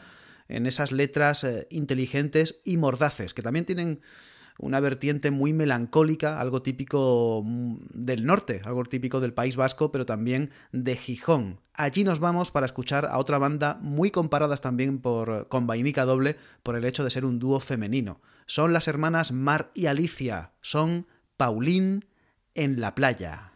en 0.47 0.65
esas 0.65 0.91
letras 0.91 1.43
eh, 1.43 1.67
inteligentes 1.69 2.61
y 2.63 2.77
mordaces, 2.77 3.33
que 3.33 3.41
también 3.41 3.65
tienen 3.65 3.99
una 4.59 4.79
vertiente 4.79 5.31
muy 5.31 5.53
melancólica, 5.53 6.39
algo 6.41 6.61
típico 6.61 7.43
mm, 7.45 7.75
del 7.93 8.25
norte, 8.25 8.61
algo 8.63 8.83
típico 8.83 9.19
del 9.19 9.33
País 9.33 9.55
Vasco, 9.55 9.91
pero 9.91 10.05
también 10.05 10.51
de 10.71 10.95
Gijón. 10.95 11.59
Allí 11.73 12.03
nos 12.03 12.19
vamos 12.19 12.51
para 12.51 12.65
escuchar 12.65 13.05
a 13.05 13.19
otra 13.19 13.37
banda 13.37 13.77
muy 13.81 14.11
comparadas 14.11 14.61
también 14.61 14.99
por, 14.99 15.47
con 15.47 15.67
Vainica 15.67 16.05
Doble 16.05 16.37
por 16.63 16.75
el 16.75 16.85
hecho 16.85 17.03
de 17.03 17.11
ser 17.11 17.25
un 17.25 17.39
dúo 17.39 17.59
femenino. 17.59 18.19
Son 18.45 18.73
las 18.73 18.87
hermanas 18.87 19.31
Mar 19.31 19.71
y 19.75 19.87
Alicia, 19.87 20.53
son 20.61 21.05
Paulín 21.35 22.05
en 22.57 22.81
la 22.81 22.93
playa. 22.93 23.51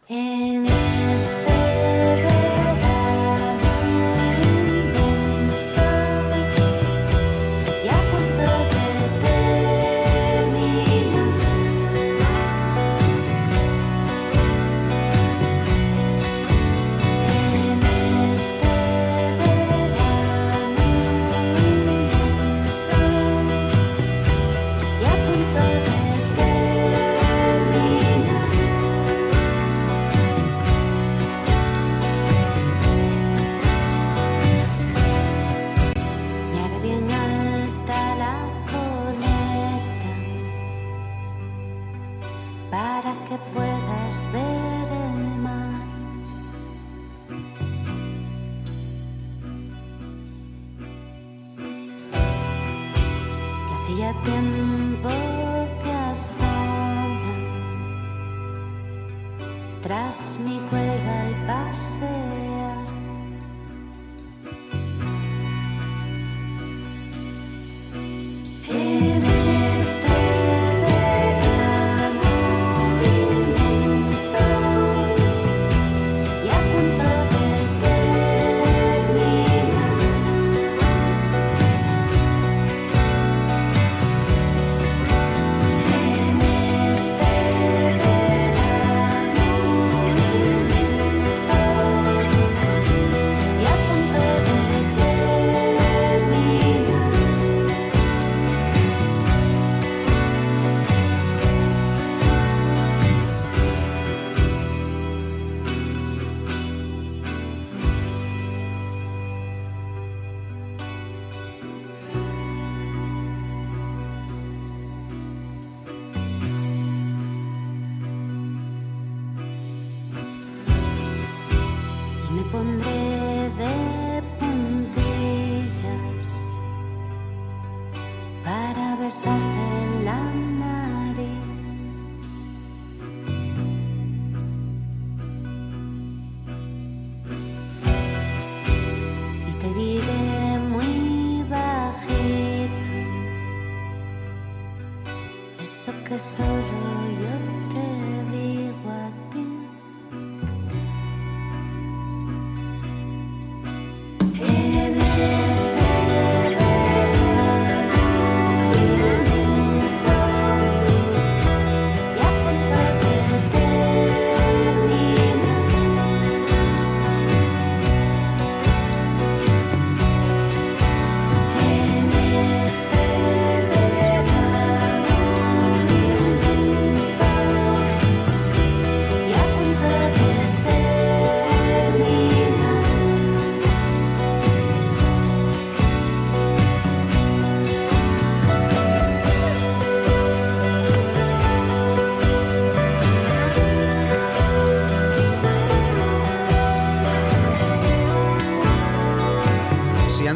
pondré 122.52 122.91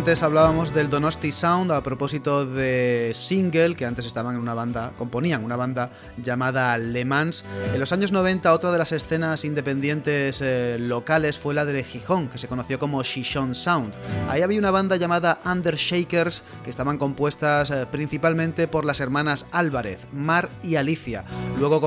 antes 0.07 0.23
hablábamos 0.23 0.73
del 0.73 0.89
Donosti 0.89 1.33
Sound 1.33 1.73
a 1.73 1.83
propósito 1.83 2.47
de 2.47 3.11
Single, 3.13 3.75
que 3.75 3.87
antes 3.87 4.07
estaban 4.07 4.37
en 4.37 4.41
una 4.41 4.55
banda, 4.55 4.93
componían 4.97 5.43
una 5.43 5.57
banda 5.57 5.91
llamada 6.17 6.79
Le 6.79 7.05
Mans. 7.05 7.45
En 7.75 7.81
los 7.81 7.91
años 7.91 8.13
90 8.13 8.53
otra 8.53 8.71
de 8.71 8.79
las 8.79 8.93
escenas 8.93 9.45
independientes 9.45 10.41
eh, 10.43 10.77
locales 10.79 11.41
fue 11.41 11.55
la 11.55 11.65
de 11.65 11.83
Gijón, 11.83 12.29
que 12.29 12.39
se 12.39 12.47
conoció 12.47 12.79
como 12.79 13.03
Shishon 13.03 13.57
Sound. 13.57 13.95
Ahí 14.29 14.43
había 14.43 14.61
una 14.61 14.71
banda 14.71 14.95
llamada 14.95 15.41
Undershakers, 15.45 16.45
que 16.63 16.71
estaban 16.71 16.99
compuestas 16.99 17.73
eh, 17.73 17.85
principalmente 17.91 18.69
por 18.69 18.85
las 18.85 19.01
hermanas 19.01 19.47
Álvarez, 19.51 20.07
Mar 20.13 20.51
y 20.63 20.77
Alicia. 20.77 21.25
Luego 21.59 21.81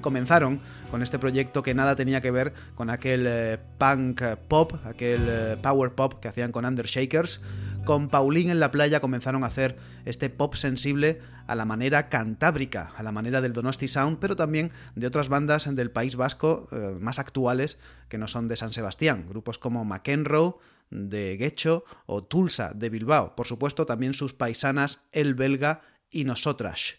comenzaron 0.00 0.60
con 0.94 1.02
este 1.02 1.18
proyecto 1.18 1.64
que 1.64 1.74
nada 1.74 1.96
tenía 1.96 2.20
que 2.20 2.30
ver 2.30 2.54
con 2.76 2.88
aquel 2.88 3.26
eh, 3.26 3.58
punk 3.78 4.22
pop, 4.46 4.74
aquel 4.84 5.58
power 5.60 5.92
pop 5.92 6.20
que 6.20 6.28
hacían 6.28 6.52
con 6.52 6.64
Undershakers. 6.64 7.40
Con 7.84 8.08
Paulín 8.08 8.48
en 8.48 8.60
la 8.60 8.70
playa 8.70 9.00
comenzaron 9.00 9.42
a 9.42 9.48
hacer 9.48 9.76
este 10.04 10.30
pop 10.30 10.54
sensible 10.54 11.20
a 11.48 11.56
la 11.56 11.64
manera 11.64 12.08
cantábrica, 12.08 12.92
a 12.96 13.02
la 13.02 13.10
manera 13.10 13.40
del 13.40 13.52
Donosti 13.52 13.88
Sound, 13.88 14.20
pero 14.20 14.36
también 14.36 14.70
de 14.94 15.08
otras 15.08 15.28
bandas 15.28 15.68
del 15.74 15.90
País 15.90 16.14
Vasco 16.14 16.68
eh, 16.70 16.96
más 17.00 17.18
actuales 17.18 17.76
que 18.08 18.16
no 18.16 18.28
son 18.28 18.46
de 18.46 18.54
San 18.54 18.72
Sebastián, 18.72 19.26
grupos 19.28 19.58
como 19.58 19.84
McEnroe, 19.84 20.54
de 20.90 21.36
Guecho 21.36 21.84
o 22.06 22.22
Tulsa 22.22 22.72
de 22.72 22.88
Bilbao. 22.88 23.34
Por 23.34 23.48
supuesto, 23.48 23.84
también 23.84 24.14
sus 24.14 24.32
paisanas 24.32 25.00
El 25.10 25.34
Belga 25.34 25.82
y 26.08 26.22
Nosotras. 26.22 26.98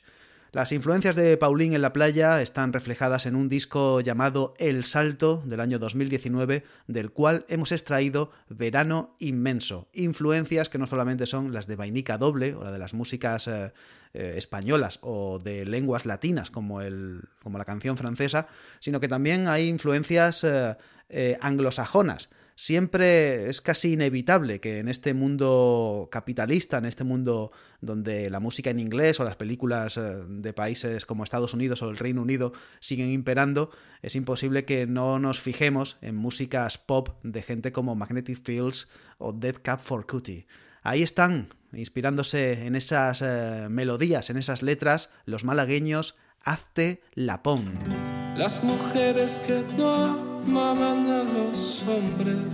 Las 0.56 0.72
influencias 0.72 1.18
de 1.18 1.36
Pauline 1.36 1.76
en 1.76 1.82
la 1.82 1.92
playa 1.92 2.42
están 2.42 2.72
reflejadas 2.72 3.26
en 3.26 3.36
un 3.36 3.50
disco 3.50 4.00
llamado 4.00 4.54
El 4.58 4.86
Salto 4.86 5.44
del 5.46 5.60
año 5.60 5.80
2019, 5.80 6.64
del 6.88 7.12
cual 7.12 7.46
hemos 7.50 7.74
extraído 7.74 8.32
Verano 8.48 9.18
Inmenso. 9.20 9.90
Influencias 9.92 10.70
que 10.70 10.78
no 10.78 10.88
solamente 10.88 11.26
son 11.26 11.52
las 11.52 11.68
de 11.68 11.76
Vainica 11.76 12.18
Doble 12.18 12.56
o 12.56 12.64
la 12.64 12.72
de 12.72 12.80
las 12.80 12.94
músicas 12.94 13.50
eh, 13.50 13.74
eh, 14.14 14.36
españolas 14.38 15.00
o 15.02 15.40
de 15.40 15.66
lenguas 15.66 16.06
latinas 16.06 16.52
como, 16.52 16.80
el, 16.80 17.24
como 17.44 17.58
la 17.58 17.66
canción 17.66 17.98
francesa, 17.98 18.48
sino 18.80 19.02
que 19.02 19.10
también 19.10 19.50
hay 19.50 19.68
influencias 19.68 20.46
eh, 20.46 21.38
anglosajonas 21.42 22.30
siempre 22.56 23.50
es 23.50 23.62
casi 23.62 23.94
inevitable 23.94 24.60
que 24.60 24.80
en 24.80 24.88
este 24.88 25.14
mundo 25.14 26.08
capitalista, 26.12 26.78
en 26.78 26.86
este 26.86 27.04
mundo 27.04 27.52
donde 27.82 28.30
la 28.30 28.40
música 28.40 28.70
en 28.70 28.80
inglés 28.80 29.20
o 29.20 29.24
las 29.24 29.36
películas 29.36 29.98
eh, 29.98 30.02
de 30.28 30.54
países 30.54 31.06
como 31.06 31.24
Estados 31.24 31.54
Unidos 31.54 31.82
o 31.82 31.90
el 31.90 31.98
Reino 31.98 32.22
Unido 32.22 32.54
siguen 32.80 33.10
imperando, 33.10 33.70
es 34.02 34.16
imposible 34.16 34.66
que 34.66 34.88
no 34.88 35.20
nos 35.20 35.40
fijemos 35.40 35.98
en 36.02 36.16
músicas 36.16 36.78
pop 36.78 37.10
de 37.24 37.44
gente 37.44 37.72
como 37.72 37.96
Magnetic 37.96 38.44
Fields 38.44 38.88
o 39.18 39.34
Dead 39.34 39.56
Cap 39.62 39.82
for 39.82 40.08
Cutie. 40.08 40.48
Ahí 40.82 41.04
están, 41.04 41.50
inspirándose 41.74 42.66
en 42.66 42.76
esas 42.76 43.22
eh, 43.22 43.68
melodías, 43.70 44.30
en 44.30 44.38
esas 44.38 44.62
letras, 44.62 45.10
los 45.26 45.44
malagueños 45.44 46.16
Hazte 46.42 47.02
Lapón. 47.16 47.74
Las 48.38 48.62
mujeres 48.62 49.40
que 49.48 49.64
no 49.78 49.96
amaban 50.46 51.10
a 51.10 51.24
los 51.24 51.82
hombres, 51.88 52.50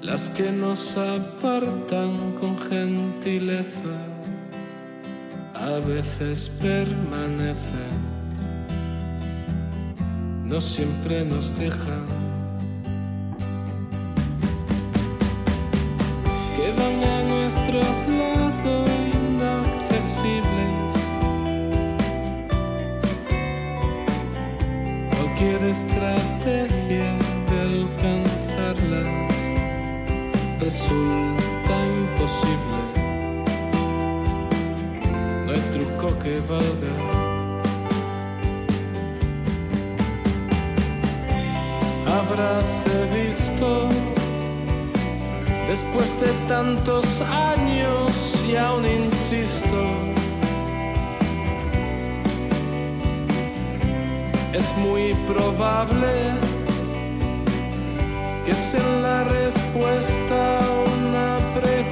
las 0.00 0.30
que 0.30 0.50
nos 0.50 0.96
apartan 0.96 2.32
con 2.40 2.58
gentileza, 2.58 3.98
a 5.54 5.86
veces 5.86 6.50
permanecen, 6.58 7.98
no 10.46 10.62
siempre 10.62 11.22
nos 11.26 11.54
dejan. 11.58 12.06
Quedan 16.56 17.04
a 17.04 17.22
nuestro 17.24 18.07
Cualquier 25.38 25.70
estrategia 25.70 27.16
de 27.48 27.60
alcanzarlas 27.60 29.06
resulta 30.58 31.74
imposible. 31.94 32.78
No 35.46 35.52
hay 35.52 35.60
truco 35.70 36.18
que 36.18 36.40
valga. 36.40 36.94
Habráse 42.18 42.96
visto 43.14 43.88
después 45.68 46.20
de 46.20 46.32
tantos 46.48 47.20
años 47.20 48.10
y 48.44 48.56
aún 48.56 48.84
insisto. 48.84 50.17
Es 54.58 54.76
muy 54.78 55.14
probable 55.28 56.34
que 58.44 58.52
sea 58.54 58.88
la 59.00 59.22
respuesta 59.22 60.58
a 60.58 60.68
una 60.96 61.36
pregunta 61.60 61.87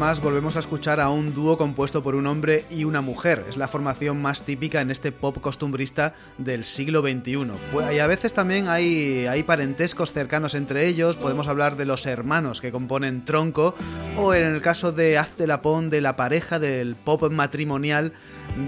más 0.00 0.22
volvemos 0.22 0.56
a 0.56 0.60
escuchar 0.60 0.98
a 0.98 1.10
un 1.10 1.34
dúo 1.34 1.58
compuesto 1.58 2.02
por 2.02 2.14
un 2.14 2.26
hombre 2.26 2.64
y 2.70 2.84
una 2.84 3.02
mujer. 3.02 3.44
Es 3.50 3.58
la 3.58 3.68
formación 3.68 4.20
más 4.22 4.44
típica 4.44 4.80
en 4.80 4.90
este 4.90 5.12
pop 5.12 5.38
costumbrista 5.42 6.14
del 6.38 6.64
siglo 6.64 7.02
XXI. 7.02 7.50
Pues- 7.70 7.92
Y 7.92 7.98
a 7.98 8.06
veces 8.06 8.32
también 8.32 8.68
hay, 8.70 9.26
hay 9.26 9.42
parentescos 9.42 10.10
cercanos 10.12 10.54
entre 10.54 10.86
ellos. 10.86 11.18
Podemos 11.18 11.48
hablar 11.48 11.76
de 11.76 11.84
los 11.84 12.06
hermanos 12.06 12.62
que 12.62 12.72
componen 12.72 13.26
Tronco 13.26 13.74
o 14.16 14.32
en 14.32 14.46
el 14.54 14.62
caso 14.62 14.90
de 14.90 15.18
Hazte 15.18 15.46
la 15.46 15.60
Pon 15.60 15.90
de 15.90 16.00
la 16.00 16.16
pareja 16.16 16.58
del 16.58 16.96
pop 16.96 17.30
matrimonial 17.30 18.14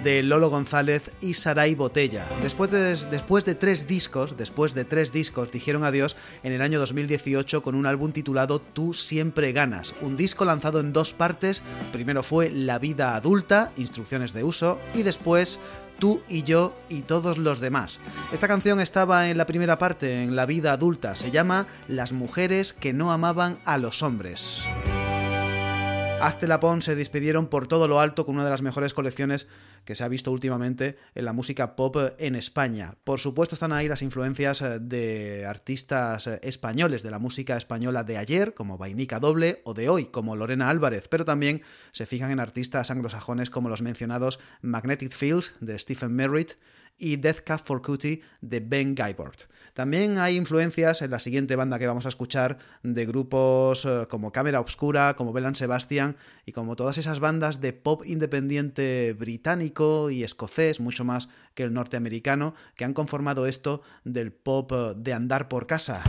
de 0.04 0.22
Lolo 0.22 0.50
González 0.50 1.12
y 1.20 1.34
Saray 1.34 1.74
Botella. 1.74 2.24
Después 2.42 2.70
de, 2.70 2.94
después 3.10 3.44
de 3.44 3.54
tres 3.54 3.86
discos, 3.86 4.36
después 4.36 4.74
de 4.74 4.84
tres 4.84 5.12
discos, 5.12 5.50
dijeron 5.50 5.84
adiós 5.84 6.16
en 6.42 6.52
el 6.52 6.62
año 6.62 6.78
2018 6.78 7.62
con 7.62 7.74
un 7.74 7.86
álbum 7.86 8.12
titulado 8.12 8.60
Tú 8.60 8.94
siempre 8.94 9.52
ganas, 9.52 9.94
un 10.00 10.16
disco 10.16 10.44
lanzado 10.44 10.80
en 10.80 10.92
dos 10.92 11.12
partes. 11.12 11.62
Primero 11.92 12.22
fue 12.22 12.50
La 12.50 12.78
vida 12.78 13.14
adulta, 13.16 13.72
instrucciones 13.76 14.32
de 14.32 14.44
uso, 14.44 14.78
y 14.94 15.02
después 15.02 15.58
Tú 15.98 16.20
y 16.28 16.42
yo 16.42 16.74
y 16.88 17.02
todos 17.02 17.38
los 17.38 17.60
demás. 17.60 18.00
Esta 18.32 18.48
canción 18.48 18.80
estaba 18.80 19.28
en 19.30 19.38
la 19.38 19.46
primera 19.46 19.78
parte, 19.78 20.24
en 20.24 20.34
La 20.34 20.46
vida 20.46 20.72
adulta. 20.72 21.14
Se 21.14 21.30
llama 21.30 21.68
Las 21.86 22.12
mujeres 22.12 22.72
que 22.72 22.92
no 22.92 23.12
amaban 23.12 23.60
a 23.64 23.78
los 23.78 24.02
hombres. 24.02 24.64
Hazte 26.22 26.46
la 26.46 26.60
Pon 26.60 26.82
se 26.82 26.94
despidieron 26.94 27.48
por 27.48 27.66
todo 27.66 27.88
lo 27.88 27.98
alto 27.98 28.24
con 28.24 28.36
una 28.36 28.44
de 28.44 28.50
las 28.50 28.62
mejores 28.62 28.94
colecciones 28.94 29.48
que 29.84 29.96
se 29.96 30.04
ha 30.04 30.08
visto 30.08 30.30
últimamente 30.30 30.96
en 31.16 31.24
la 31.24 31.32
música 31.32 31.74
pop 31.74 31.96
en 32.18 32.36
España. 32.36 32.94
Por 33.02 33.18
supuesto 33.18 33.56
están 33.56 33.72
ahí 33.72 33.88
las 33.88 34.02
influencias 34.02 34.62
eh, 34.62 34.78
de 34.78 35.46
artistas 35.46 36.28
eh, 36.28 36.38
españoles 36.44 37.02
de 37.02 37.10
la 37.10 37.18
música 37.18 37.56
española 37.56 38.04
de 38.04 38.18
ayer, 38.18 38.54
como 38.54 38.78
Vainica 38.78 39.18
Doble, 39.18 39.62
o 39.64 39.74
de 39.74 39.88
hoy, 39.88 40.04
como 40.04 40.36
Lorena 40.36 40.68
Álvarez, 40.68 41.08
pero 41.08 41.24
también 41.24 41.62
se 41.90 42.06
fijan 42.06 42.30
en 42.30 42.38
artistas 42.38 42.92
anglosajones 42.92 43.50
como 43.50 43.68
los 43.68 43.82
mencionados 43.82 44.38
Magnetic 44.60 45.10
Fields 45.10 45.54
de 45.58 45.76
Stephen 45.76 46.14
Merritt, 46.14 46.52
y 46.98 47.16
Death 47.16 47.40
Cab 47.44 47.60
for 47.60 47.82
Cutie 47.82 48.22
de 48.40 48.60
Ben 48.60 48.94
Guybord. 48.94 49.36
También 49.74 50.18
hay 50.18 50.36
influencias 50.36 51.02
en 51.02 51.10
la 51.10 51.18
siguiente 51.18 51.56
banda 51.56 51.78
que 51.78 51.86
vamos 51.86 52.06
a 52.06 52.10
escuchar 52.10 52.58
de 52.82 53.06
grupos 53.06 53.84
eh, 53.84 54.06
como 54.08 54.32
Cámara 54.32 54.60
Obscura, 54.60 55.14
como 55.16 55.32
Belan 55.32 55.54
Sebastian 55.54 56.16
y 56.44 56.52
como 56.52 56.76
todas 56.76 56.98
esas 56.98 57.20
bandas 57.20 57.60
de 57.60 57.72
pop 57.72 58.02
independiente 58.04 59.14
británico 59.18 60.10
y 60.10 60.24
escocés, 60.24 60.80
mucho 60.80 61.04
más 61.04 61.28
que 61.54 61.62
el 61.62 61.72
norteamericano, 61.72 62.54
que 62.76 62.84
han 62.84 62.94
conformado 62.94 63.46
esto 63.46 63.82
del 64.04 64.32
pop 64.32 64.72
eh, 64.72 64.94
de 64.96 65.12
andar 65.12 65.48
por 65.48 65.66
casa. 65.66 66.02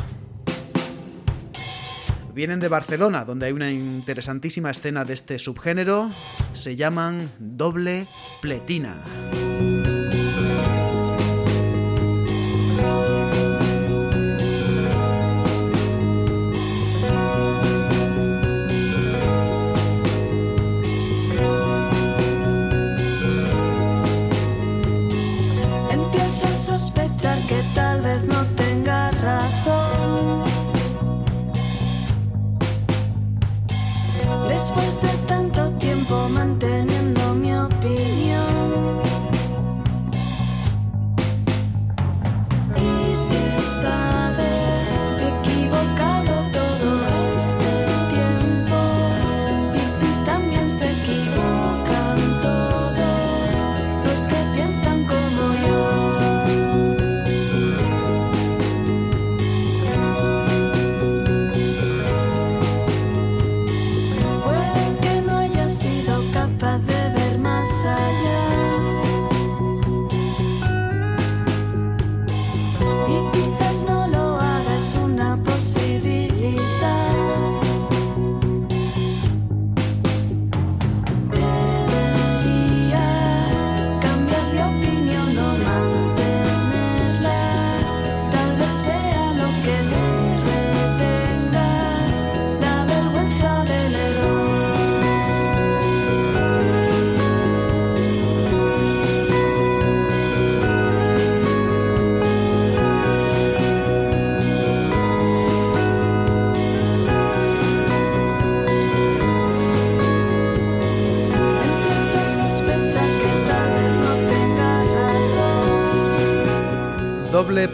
Vienen 2.34 2.60
de 2.60 2.68
Barcelona, 2.68 3.26
donde 3.26 3.46
hay 3.46 3.52
una 3.52 3.72
interesantísima 3.72 4.72
escena 4.72 5.06
de 5.06 5.14
este 5.14 5.38
subgénero. 5.38 6.10
Se 6.54 6.76
llaman 6.76 7.30
Doble 7.40 8.08
Pletina. 8.42 9.04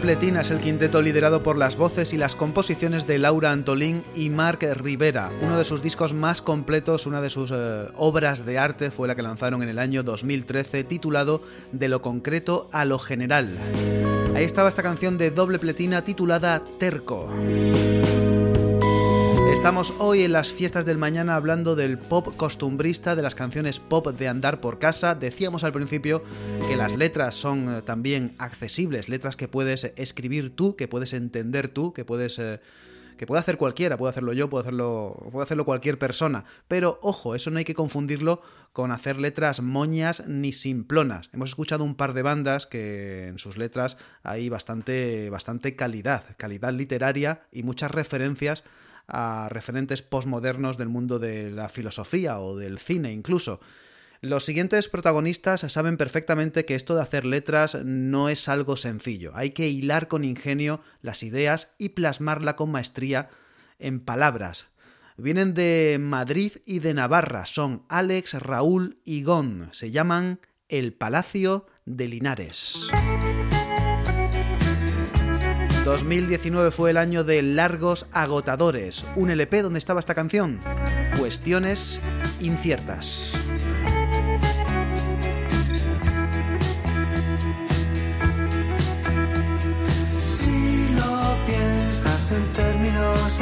Pletina 0.00 0.40
es 0.40 0.50
el 0.50 0.60
quinteto 0.60 1.02
liderado 1.02 1.42
por 1.42 1.58
las 1.58 1.76
voces 1.76 2.14
y 2.14 2.16
las 2.16 2.34
composiciones 2.34 3.06
de 3.06 3.18
Laura 3.18 3.52
Antolín 3.52 4.02
y 4.14 4.30
Marc 4.30 4.62
Rivera. 4.62 5.30
Uno 5.42 5.58
de 5.58 5.64
sus 5.64 5.82
discos 5.82 6.14
más 6.14 6.40
completos, 6.40 7.06
una 7.06 7.20
de 7.20 7.28
sus 7.28 7.50
eh, 7.50 7.86
obras 7.96 8.46
de 8.46 8.58
arte 8.58 8.90
fue 8.90 9.08
la 9.08 9.14
que 9.14 9.22
lanzaron 9.22 9.62
en 9.62 9.68
el 9.68 9.78
año 9.78 10.02
2013 10.02 10.84
titulado 10.84 11.42
De 11.72 11.88
lo 11.88 12.00
concreto 12.00 12.68
a 12.72 12.84
lo 12.86 12.98
general. 12.98 13.58
Ahí 14.34 14.44
estaba 14.44 14.70
esta 14.70 14.82
canción 14.82 15.18
de 15.18 15.30
doble 15.30 15.58
pletina 15.58 16.02
titulada 16.02 16.62
Terco. 16.78 17.28
Estamos 19.60 19.92
hoy 19.98 20.22
en 20.22 20.32
las 20.32 20.50
fiestas 20.50 20.86
del 20.86 20.96
mañana 20.96 21.36
hablando 21.36 21.76
del 21.76 21.98
pop 21.98 22.34
costumbrista, 22.34 23.14
de 23.14 23.20
las 23.20 23.34
canciones 23.34 23.78
pop 23.78 24.06
de 24.06 24.26
andar 24.26 24.58
por 24.58 24.78
casa. 24.78 25.14
Decíamos 25.14 25.64
al 25.64 25.72
principio 25.74 26.22
que 26.66 26.78
las 26.78 26.96
letras 26.96 27.34
son 27.34 27.68
eh, 27.68 27.82
también 27.82 28.34
accesibles, 28.38 29.10
letras 29.10 29.36
que 29.36 29.48
puedes 29.48 29.84
escribir 29.96 30.56
tú, 30.56 30.76
que 30.76 30.88
puedes 30.88 31.12
entender 31.12 31.68
tú, 31.68 31.92
que 31.92 32.06
puedes... 32.06 32.38
Eh, 32.38 32.58
que 33.18 33.26
puede 33.26 33.40
hacer 33.40 33.58
cualquiera, 33.58 33.98
puede 33.98 34.12
hacerlo 34.12 34.32
yo, 34.32 34.48
puede 34.48 34.62
hacerlo, 34.62 35.28
puede 35.30 35.44
hacerlo 35.44 35.66
cualquier 35.66 35.98
persona. 35.98 36.46
Pero 36.66 36.98
ojo, 37.02 37.34
eso 37.34 37.50
no 37.50 37.58
hay 37.58 37.66
que 37.66 37.74
confundirlo 37.74 38.40
con 38.72 38.92
hacer 38.92 39.18
letras 39.18 39.60
moñas 39.60 40.26
ni 40.26 40.52
simplonas. 40.52 41.28
Hemos 41.34 41.50
escuchado 41.50 41.84
un 41.84 41.96
par 41.96 42.14
de 42.14 42.22
bandas 42.22 42.64
que 42.64 43.26
en 43.26 43.38
sus 43.38 43.58
letras 43.58 43.98
hay 44.22 44.48
bastante, 44.48 45.28
bastante 45.28 45.76
calidad, 45.76 46.24
calidad 46.38 46.72
literaria 46.72 47.42
y 47.52 47.62
muchas 47.62 47.90
referencias 47.90 48.64
a 49.10 49.48
referentes 49.50 50.02
postmodernos 50.02 50.78
del 50.78 50.88
mundo 50.88 51.18
de 51.18 51.50
la 51.50 51.68
filosofía 51.68 52.40
o 52.40 52.56
del 52.56 52.78
cine 52.78 53.12
incluso. 53.12 53.60
Los 54.22 54.44
siguientes 54.44 54.88
protagonistas 54.88 55.60
saben 55.72 55.96
perfectamente 55.96 56.66
que 56.66 56.74
esto 56.74 56.94
de 56.94 57.02
hacer 57.02 57.24
letras 57.24 57.78
no 57.84 58.28
es 58.28 58.48
algo 58.48 58.76
sencillo. 58.76 59.32
Hay 59.34 59.50
que 59.50 59.68
hilar 59.68 60.08
con 60.08 60.24
ingenio 60.24 60.82
las 61.00 61.22
ideas 61.22 61.68
y 61.78 61.90
plasmarla 61.90 62.54
con 62.54 62.70
maestría 62.70 63.30
en 63.78 64.00
palabras. 64.00 64.68
Vienen 65.16 65.54
de 65.54 65.98
Madrid 66.00 66.52
y 66.66 66.80
de 66.80 66.92
Navarra. 66.94 67.46
Son 67.46 67.84
Alex, 67.88 68.34
Raúl 68.34 68.98
y 69.04 69.22
Gon. 69.22 69.70
Se 69.72 69.90
llaman 69.90 70.40
El 70.68 70.92
Palacio 70.92 71.66
de 71.86 72.08
Linares. 72.08 72.90
2019 75.84 76.70
fue 76.70 76.90
el 76.90 76.98
año 76.98 77.24
de 77.24 77.42
Largos 77.42 78.06
Agotadores, 78.12 79.04
un 79.16 79.30
LP 79.30 79.62
donde 79.62 79.78
estaba 79.78 79.98
esta 79.98 80.14
canción, 80.14 80.60
Cuestiones 81.18 82.00
Inciertas. 82.40 83.34
Si 90.20 90.88
lo 90.94 91.36
piensas 91.46 92.32
en 92.32 92.52
términos 92.52 93.40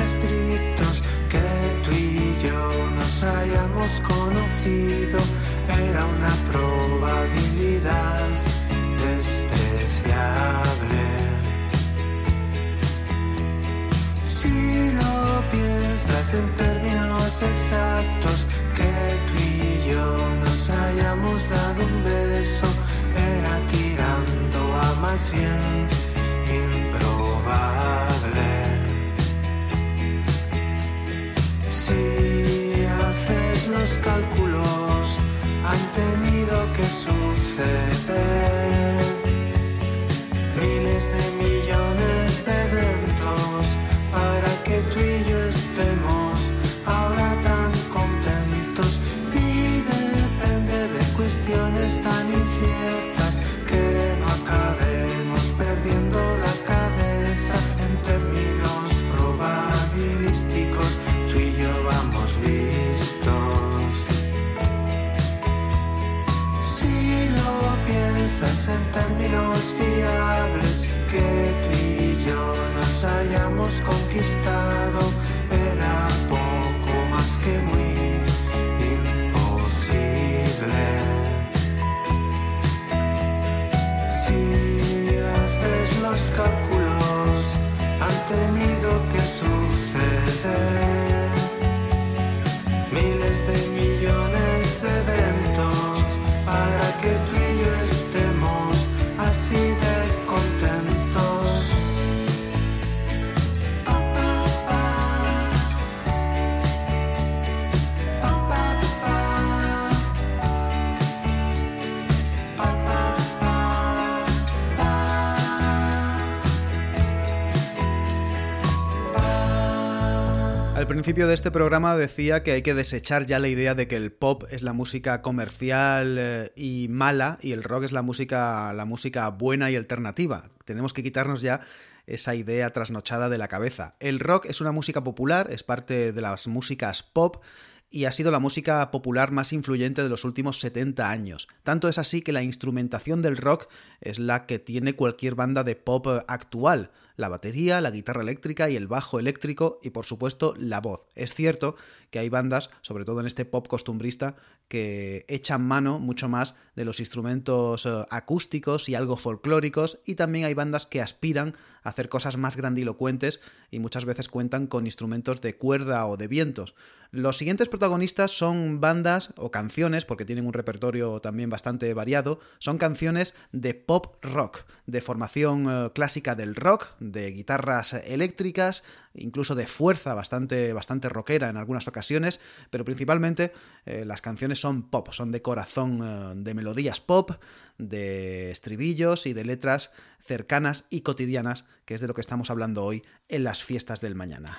principio 120.98 121.28
de 121.28 121.34
este 121.34 121.52
programa 121.52 121.94
decía 121.94 122.42
que 122.42 122.50
hay 122.50 122.62
que 122.62 122.74
desechar 122.74 123.24
ya 123.24 123.38
la 123.38 123.46
idea 123.46 123.76
de 123.76 123.86
que 123.86 123.94
el 123.94 124.10
pop 124.10 124.42
es 124.50 124.62
la 124.62 124.72
música 124.72 125.22
comercial 125.22 126.16
eh, 126.18 126.50
y 126.56 126.88
mala 126.90 127.38
y 127.40 127.52
el 127.52 127.62
rock 127.62 127.84
es 127.84 127.92
la 127.92 128.02
música, 128.02 128.72
la 128.72 128.84
música 128.84 129.30
buena 129.30 129.70
y 129.70 129.76
alternativa. 129.76 130.50
Tenemos 130.64 130.92
que 130.92 131.04
quitarnos 131.04 131.40
ya 131.40 131.60
esa 132.08 132.34
idea 132.34 132.70
trasnochada 132.70 133.28
de 133.28 133.38
la 133.38 133.46
cabeza. 133.46 133.94
El 134.00 134.18
rock 134.18 134.46
es 134.46 134.60
una 134.60 134.72
música 134.72 135.04
popular, 135.04 135.46
es 135.52 135.62
parte 135.62 136.10
de 136.12 136.20
las 136.20 136.48
músicas 136.48 137.04
pop 137.04 137.44
y 137.90 138.06
ha 138.06 138.12
sido 138.12 138.32
la 138.32 138.40
música 138.40 138.90
popular 138.90 139.30
más 139.30 139.52
influyente 139.52 140.02
de 140.02 140.08
los 140.08 140.24
últimos 140.24 140.58
70 140.58 141.08
años. 141.08 141.46
Tanto 141.62 141.88
es 141.88 141.98
así 141.98 142.22
que 142.22 142.32
la 142.32 142.42
instrumentación 142.42 143.22
del 143.22 143.36
rock 143.36 143.68
es 144.00 144.18
la 144.18 144.46
que 144.46 144.58
tiene 144.58 144.94
cualquier 144.94 145.36
banda 145.36 145.62
de 145.62 145.76
pop 145.76 146.08
actual. 146.26 146.90
La 147.18 147.28
batería, 147.28 147.80
la 147.80 147.90
guitarra 147.90 148.22
eléctrica 148.22 148.70
y 148.70 148.76
el 148.76 148.86
bajo 148.86 149.18
eléctrico 149.18 149.80
y 149.82 149.90
por 149.90 150.06
supuesto 150.06 150.54
la 150.56 150.80
voz. 150.80 151.08
Es 151.16 151.34
cierto 151.34 151.74
que 152.10 152.20
hay 152.20 152.28
bandas, 152.28 152.70
sobre 152.80 153.04
todo 153.04 153.18
en 153.18 153.26
este 153.26 153.44
pop 153.44 153.66
costumbrista, 153.66 154.36
que 154.68 155.24
echan 155.28 155.66
mano 155.66 155.98
mucho 155.98 156.28
más 156.28 156.54
de 156.76 156.84
los 156.84 157.00
instrumentos 157.00 157.86
eh, 157.86 158.06
acústicos 158.10 158.88
y 158.88 158.94
algo 158.94 159.16
folclóricos 159.16 159.98
y 160.06 160.14
también 160.14 160.44
hay 160.44 160.54
bandas 160.54 160.86
que 160.86 161.02
aspiran 161.02 161.56
a 161.82 161.88
hacer 161.88 162.08
cosas 162.08 162.36
más 162.36 162.56
grandilocuentes 162.56 163.40
y 163.70 163.80
muchas 163.80 164.04
veces 164.04 164.28
cuentan 164.28 164.68
con 164.68 164.86
instrumentos 164.86 165.40
de 165.40 165.56
cuerda 165.56 166.06
o 166.06 166.16
de 166.16 166.28
vientos. 166.28 166.74
Los 167.10 167.38
siguientes 167.38 167.70
protagonistas 167.70 168.32
son 168.32 168.80
bandas 168.80 169.32
o 169.38 169.50
canciones, 169.50 170.04
porque 170.04 170.26
tienen 170.26 170.46
un 170.46 170.52
repertorio 170.52 171.20
también 171.20 171.48
bastante 171.48 171.94
variado, 171.94 172.38
son 172.58 172.76
canciones 172.76 173.34
de 173.50 173.72
pop 173.72 174.16
rock, 174.22 174.64
de 174.86 175.00
formación 175.00 175.66
eh, 175.68 175.90
clásica 175.94 176.34
del 176.34 176.54
rock, 176.54 176.88
de 177.12 177.30
guitarras 177.32 177.94
eléctricas, 177.94 178.84
incluso 179.14 179.54
de 179.54 179.66
fuerza 179.66 180.14
bastante, 180.14 180.72
bastante 180.72 181.08
rockera 181.08 181.48
en 181.48 181.56
algunas 181.56 181.88
ocasiones, 181.88 182.40
pero 182.70 182.84
principalmente 182.84 183.52
eh, 183.86 184.04
las 184.04 184.22
canciones 184.22 184.60
son 184.60 184.82
pop, 184.82 185.08
son 185.12 185.32
de 185.32 185.42
corazón, 185.42 186.00
eh, 186.02 186.32
de 186.36 186.54
melodías 186.54 187.00
pop, 187.00 187.32
de 187.78 188.50
estribillos 188.50 189.26
y 189.26 189.32
de 189.32 189.44
letras 189.44 189.90
cercanas 190.20 190.84
y 190.90 191.02
cotidianas, 191.02 191.64
que 191.84 191.94
es 191.94 192.00
de 192.00 192.08
lo 192.08 192.14
que 192.14 192.20
estamos 192.20 192.50
hablando 192.50 192.84
hoy 192.84 193.02
en 193.28 193.44
las 193.44 193.62
fiestas 193.62 194.00
del 194.00 194.14
mañana. 194.14 194.56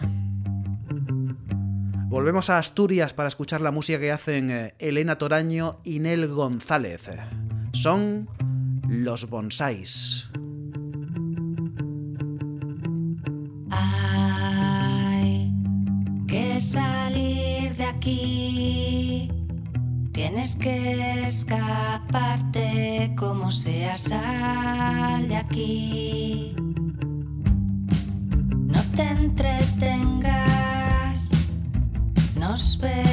Volvemos 2.10 2.50
a 2.50 2.58
Asturias 2.58 3.14
para 3.14 3.28
escuchar 3.28 3.62
la 3.62 3.72
música 3.72 4.00
que 4.00 4.12
hacen 4.12 4.50
eh, 4.50 4.74
Elena 4.80 5.20
Toraño 5.20 5.80
y 5.84 6.00
Nel 6.00 6.28
González. 6.28 7.08
Son 7.72 8.28
los 8.88 9.30
bonsáis. 9.30 10.32
Aquí. 18.00 19.30
Tienes 20.14 20.56
que 20.56 21.24
escaparte 21.26 23.14
como 23.18 23.52
sea, 23.52 23.94
sal 23.96 25.28
de 25.28 25.36
aquí. 25.36 26.56
No 28.68 28.82
te 28.96 29.04
entretengas, 29.04 30.40
nos 32.38 32.78
veremos 32.80 33.09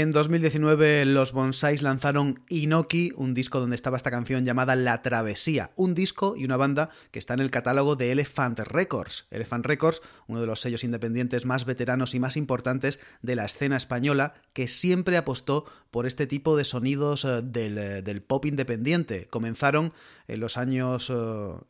En 0.00 0.12
2019 0.12 1.06
los 1.06 1.32
Bonsáis 1.32 1.82
lanzaron 1.82 2.40
Inoki, 2.48 3.10
un 3.16 3.34
disco 3.34 3.58
donde 3.58 3.74
estaba 3.74 3.96
esta 3.96 4.12
canción 4.12 4.44
llamada 4.44 4.76
La 4.76 5.02
Travesía, 5.02 5.72
un 5.74 5.96
disco 5.96 6.36
y 6.36 6.44
una 6.44 6.56
banda 6.56 6.90
que 7.10 7.18
está 7.18 7.34
en 7.34 7.40
el 7.40 7.50
catálogo 7.50 7.96
de 7.96 8.12
Elephant 8.12 8.60
Records. 8.60 9.26
Elephant 9.32 9.66
Records, 9.66 10.00
uno 10.28 10.40
de 10.40 10.46
los 10.46 10.60
sellos 10.60 10.84
independientes 10.84 11.44
más 11.44 11.64
veteranos 11.64 12.14
y 12.14 12.20
más 12.20 12.36
importantes 12.36 13.00
de 13.22 13.34
la 13.34 13.46
escena 13.46 13.76
española, 13.76 14.34
que 14.52 14.68
siempre 14.68 15.16
apostó 15.16 15.64
por 15.90 16.06
este 16.06 16.28
tipo 16.28 16.56
de 16.56 16.62
sonidos 16.62 17.24
eh, 17.24 17.42
del, 17.42 17.76
eh, 17.76 18.02
del 18.02 18.22
pop 18.22 18.44
independiente. 18.46 19.26
Comenzaron 19.26 19.92
en 20.28 20.40
los 20.40 20.58
años, 20.58 21.10
eh, 21.10 21.14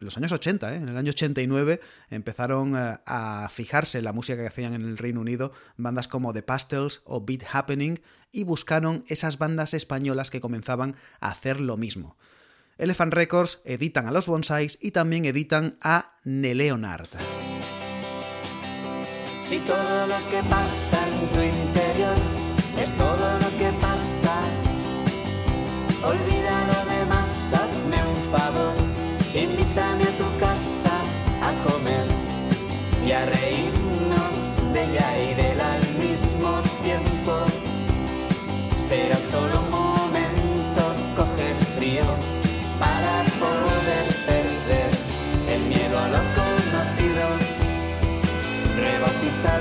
los 0.01 0.17
años 0.17 0.33
80, 0.33 0.75
¿eh? 0.75 0.77
en 0.77 0.89
el 0.89 0.97
año 0.97 1.11
89 1.11 1.81
empezaron 2.11 2.77
eh, 2.77 2.97
a 3.07 3.49
fijarse 3.51 3.99
en 3.99 4.05
la 4.05 4.13
música 4.13 4.37
que 4.37 4.49
hacían 4.49 4.75
en 4.75 4.85
el 4.85 4.99
Reino 4.99 5.21
Unido 5.21 5.53
bandas 5.77 6.09
como 6.09 6.33
The 6.33 6.43
Pastels 6.43 7.01
o 7.05 7.25
Beat 7.25 7.43
Happening 7.51 8.01
y 8.33 8.45
buscaron 8.45 9.05
esas 9.07 9.39
bandas 9.39 9.75
españolas 9.75 10.31
que 10.31 10.41
comenzaban 10.41 10.97
a 11.21 11.31
hacer 11.31 11.61
lo 11.61 11.77
mismo. 11.77 12.17
Elephant 12.77 13.15
Records 13.15 13.61
editan 13.65 14.07
a 14.07 14.13
los 14.13 14.27
Bonsáis 14.27 14.79
y 14.81 14.91
también 14.91 15.25
editan 15.25 15.79
a 15.81 16.17
Neleonard. 16.25 17.09
Si 19.49 19.61
todo 19.61 20.07
lo 20.07 20.29
que 20.29 20.43
pasa 20.43 21.09
en 21.09 21.29
tu 21.29 21.41
interior 21.41 22.17
es 22.77 22.97
todo 22.97 23.39
lo 23.39 23.59
que 23.59 23.73
pasa, 23.81 24.43
olvida 26.05 26.38
reírnos 33.49 34.73
de 34.73 34.85
ella 34.85 35.09
y 35.19 35.35
de 35.35 35.53
él 35.53 35.61
al 35.61 35.85
mismo 36.05 36.51
tiempo. 36.83 37.33
Será 38.89 39.17
solo 39.31 39.63
momento 39.63 40.83
coger 41.17 41.57
frío 41.77 42.05
para 42.79 43.25
poder 43.43 44.07
perder 44.27 44.91
el 45.55 45.61
miedo 45.73 45.99
a 45.99 46.09
lo 46.15 46.23
conocido 46.39 47.27
rebautizar 48.77 49.61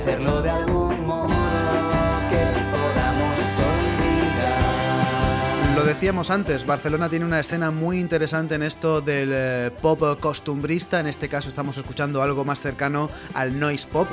hacerlo 0.00 0.42
de 0.42 0.50
algún 0.50 1.06
modo 1.06 1.28
que 2.28 2.44
podamos 2.70 3.38
olvidar. 3.58 4.64
Lo 5.76 5.84
decíamos 5.84 6.30
antes, 6.30 6.66
Barcelona 6.66 7.08
tiene 7.08 7.24
una 7.24 7.40
escena 7.40 7.70
muy 7.70 7.98
interesante 7.98 8.54
en 8.54 8.62
esto 8.62 9.00
del 9.00 9.30
eh, 9.32 9.70
pop 9.80 10.20
costumbrista, 10.20 11.00
en 11.00 11.06
este 11.06 11.28
caso 11.28 11.48
estamos 11.48 11.78
escuchando 11.78 12.22
algo 12.22 12.44
más 12.44 12.60
cercano 12.60 13.10
al 13.34 13.58
noise 13.58 13.86
pop. 13.86 14.08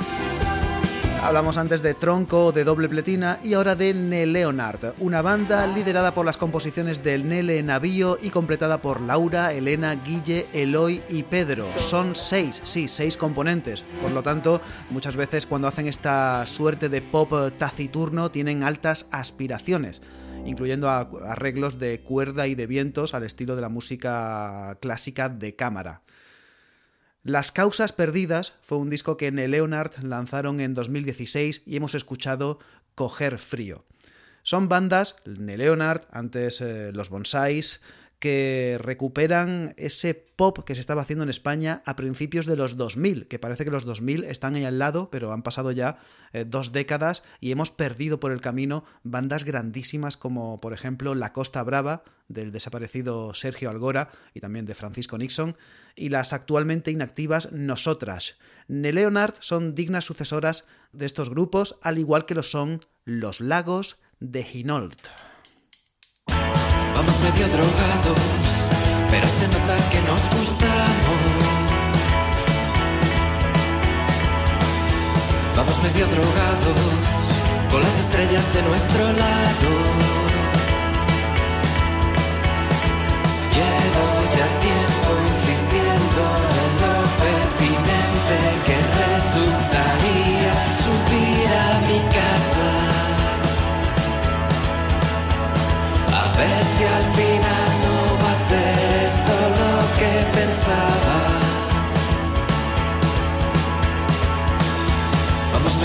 Hablamos 1.22 1.56
antes 1.56 1.82
de 1.82 1.94
Tronco, 1.94 2.50
de 2.50 2.64
Doble 2.64 2.88
Pletina 2.88 3.38
y 3.44 3.54
ahora 3.54 3.76
de 3.76 3.94
Neleonard, 3.94 4.94
una 4.98 5.22
banda 5.22 5.68
liderada 5.68 6.14
por 6.14 6.26
las 6.26 6.36
composiciones 6.36 7.04
del 7.04 7.28
Nele 7.28 7.62
Navío 7.62 8.18
y 8.20 8.30
completada 8.30 8.82
por 8.82 9.00
Laura, 9.00 9.52
Elena, 9.52 9.94
Guille, 9.94 10.46
Eloy 10.52 11.00
y 11.08 11.22
Pedro. 11.22 11.68
Son 11.76 12.16
seis, 12.16 12.60
sí, 12.64 12.88
seis 12.88 13.16
componentes. 13.16 13.84
Por 14.02 14.10
lo 14.10 14.24
tanto, 14.24 14.60
muchas 14.90 15.14
veces 15.14 15.46
cuando 15.46 15.68
hacen 15.68 15.86
esta 15.86 16.44
suerte 16.44 16.88
de 16.88 17.02
pop 17.02 17.32
taciturno 17.56 18.32
tienen 18.32 18.64
altas 18.64 19.06
aspiraciones 19.12 20.02
incluyendo 20.44 20.90
arreglos 20.90 21.78
de 21.78 22.00
cuerda 22.00 22.48
y 22.48 22.56
de 22.56 22.66
vientos 22.66 23.14
al 23.14 23.22
estilo 23.22 23.54
de 23.54 23.62
la 23.62 23.68
música 23.68 24.76
clásica 24.80 25.28
de 25.28 25.54
cámara. 25.54 26.02
Las 27.24 27.52
Causas 27.52 27.92
Perdidas 27.92 28.54
fue 28.62 28.78
un 28.78 28.90
disco 28.90 29.16
que 29.16 29.28
en 29.28 29.38
el 29.38 29.52
Leonard 29.52 29.92
lanzaron 30.02 30.58
en 30.58 30.74
2016 30.74 31.62
y 31.64 31.76
hemos 31.76 31.94
escuchado 31.94 32.58
Coger 32.96 33.38
Frío. 33.38 33.84
Son 34.42 34.68
bandas, 34.68 35.14
Leonard, 35.24 36.02
antes 36.10 36.60
eh, 36.60 36.90
los 36.92 37.10
Bonsais, 37.10 37.80
que 38.22 38.78
recuperan 38.80 39.74
ese 39.76 40.14
pop 40.14 40.60
que 40.64 40.76
se 40.76 40.80
estaba 40.80 41.02
haciendo 41.02 41.24
en 41.24 41.28
España 41.28 41.82
a 41.84 41.96
principios 41.96 42.46
de 42.46 42.54
los 42.54 42.76
2000, 42.76 43.26
que 43.26 43.40
parece 43.40 43.64
que 43.64 43.72
los 43.72 43.84
2000 43.84 44.22
están 44.22 44.54
ahí 44.54 44.64
al 44.64 44.78
lado, 44.78 45.10
pero 45.10 45.32
han 45.32 45.42
pasado 45.42 45.72
ya 45.72 45.98
eh, 46.32 46.44
dos 46.46 46.70
décadas 46.70 47.24
y 47.40 47.50
hemos 47.50 47.72
perdido 47.72 48.20
por 48.20 48.30
el 48.30 48.40
camino 48.40 48.84
bandas 49.02 49.42
grandísimas 49.42 50.16
como 50.16 50.58
por 50.58 50.72
ejemplo 50.72 51.16
La 51.16 51.32
Costa 51.32 51.64
Brava 51.64 52.04
del 52.28 52.52
desaparecido 52.52 53.34
Sergio 53.34 53.70
Algora 53.70 54.08
y 54.34 54.38
también 54.38 54.66
de 54.66 54.76
Francisco 54.76 55.18
Nixon 55.18 55.56
y 55.96 56.10
las 56.10 56.32
actualmente 56.32 56.92
inactivas 56.92 57.50
Nosotras. 57.50 58.36
Leonard 58.68 59.34
son 59.40 59.74
dignas 59.74 60.04
sucesoras 60.04 60.64
de 60.92 61.06
estos 61.06 61.28
grupos, 61.28 61.76
al 61.82 61.98
igual 61.98 62.24
que 62.24 62.36
lo 62.36 62.44
son 62.44 62.86
Los 63.04 63.40
Lagos 63.40 63.96
de 64.20 64.44
Ginold. 64.44 65.31
Vamos 66.94 67.14
medio 67.20 67.48
drogados, 67.48 68.20
pero 69.10 69.28
se 69.28 69.46
nota 69.48 69.76
que 69.90 70.00
nos 70.02 70.22
gustamos. 70.36 71.20
Vamos 75.56 75.82
medio 75.82 76.06
drogados, 76.06 76.80
con 77.70 77.80
las 77.80 77.98
estrellas 77.98 78.54
de 78.54 78.62
nuestro 78.62 79.12
lado. 79.12 80.22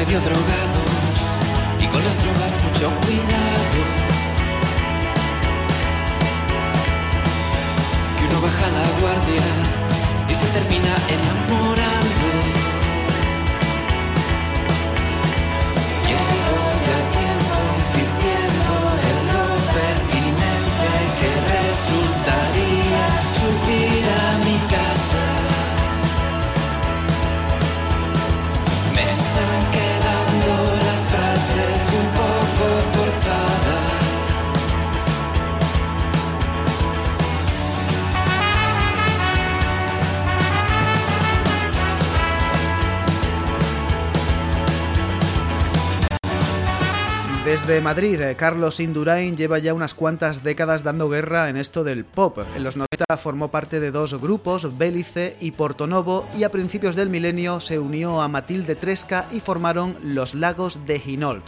Medio 0.08 0.22
drogados 0.22 1.82
y 1.82 1.88
con 1.88 2.04
las 2.04 2.18
drogas 2.24 2.54
mucho 2.64 2.90
cuidado. 3.02 3.80
Que 8.18 8.26
uno 8.26 8.42
baja 8.42 8.68
la 8.78 9.02
guardia 9.02 9.48
y 10.30 10.34
se 10.34 10.46
termina 10.48 10.96
enamorando. 11.10 11.77
Desde 47.68 47.82
Madrid, 47.82 48.22
eh, 48.22 48.36
Carlos 48.38 48.80
Indurain 48.80 49.36
lleva 49.36 49.60
ya 49.60 49.74
unas 49.74 49.94
cuantas 49.94 50.42
décadas 50.42 50.84
dando 50.84 51.10
guerra 51.10 51.50
en 51.50 51.58
esto 51.58 51.84
del 51.84 52.06
pop. 52.06 52.38
En 52.56 52.64
los 52.64 52.78
90 52.78 53.18
formó 53.18 53.50
parte 53.50 53.82
de 53.82 53.92
dos 53.92 54.22
grupos, 54.22 54.78
Bélice 54.78 55.36
y 55.42 55.52
Portonovo, 55.52 56.26
y 56.38 56.46
a 56.46 56.50
principios 56.50 56.96
del 56.96 57.10
milenio 57.10 57.60
se 57.60 57.78
unió 57.78 58.22
a 58.22 58.30
Matilde 58.30 58.76
Tresca 58.78 59.28
y 59.32 59.42
formaron 59.42 59.98
Los 60.02 60.34
Lagos 60.34 60.86
de 60.86 60.98
Ginold. 60.98 61.44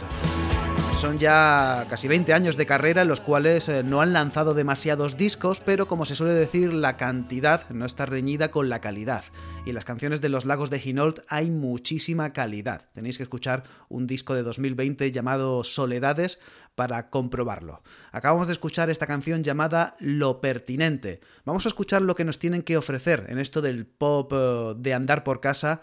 Son 1.00 1.18
ya 1.18 1.86
casi 1.88 2.08
20 2.08 2.34
años 2.34 2.58
de 2.58 2.66
carrera 2.66 3.00
en 3.00 3.08
los 3.08 3.22
cuales 3.22 3.70
eh, 3.70 3.82
no 3.82 4.02
han 4.02 4.12
lanzado 4.12 4.52
demasiados 4.52 5.16
discos, 5.16 5.58
pero 5.60 5.86
como 5.86 6.04
se 6.04 6.14
suele 6.14 6.34
decir, 6.34 6.74
la 6.74 6.98
cantidad 6.98 7.66
no 7.70 7.86
está 7.86 8.04
reñida 8.04 8.50
con 8.50 8.68
la 8.68 8.82
calidad. 8.82 9.24
Y 9.64 9.70
en 9.70 9.76
las 9.76 9.86
canciones 9.86 10.20
de 10.20 10.28
Los 10.28 10.44
Lagos 10.44 10.68
de 10.68 10.78
Ginold 10.78 11.22
hay 11.30 11.50
muchísima 11.50 12.34
calidad. 12.34 12.90
Tenéis 12.92 13.16
que 13.16 13.22
escuchar 13.22 13.64
un 13.88 14.06
disco 14.06 14.34
de 14.34 14.42
2020 14.42 15.10
llamado 15.10 15.64
Soledades 15.64 16.38
para 16.74 17.08
comprobarlo. 17.08 17.80
Acabamos 18.12 18.48
de 18.48 18.52
escuchar 18.52 18.90
esta 18.90 19.06
canción 19.06 19.42
llamada 19.42 19.96
Lo 20.00 20.42
Pertinente. 20.42 21.22
Vamos 21.46 21.64
a 21.64 21.70
escuchar 21.70 22.02
lo 22.02 22.14
que 22.14 22.26
nos 22.26 22.38
tienen 22.38 22.62
que 22.62 22.76
ofrecer 22.76 23.24
en 23.30 23.38
esto 23.38 23.62
del 23.62 23.86
pop 23.86 24.30
eh, 24.36 24.74
de 24.76 24.92
andar 24.92 25.24
por 25.24 25.40
casa 25.40 25.80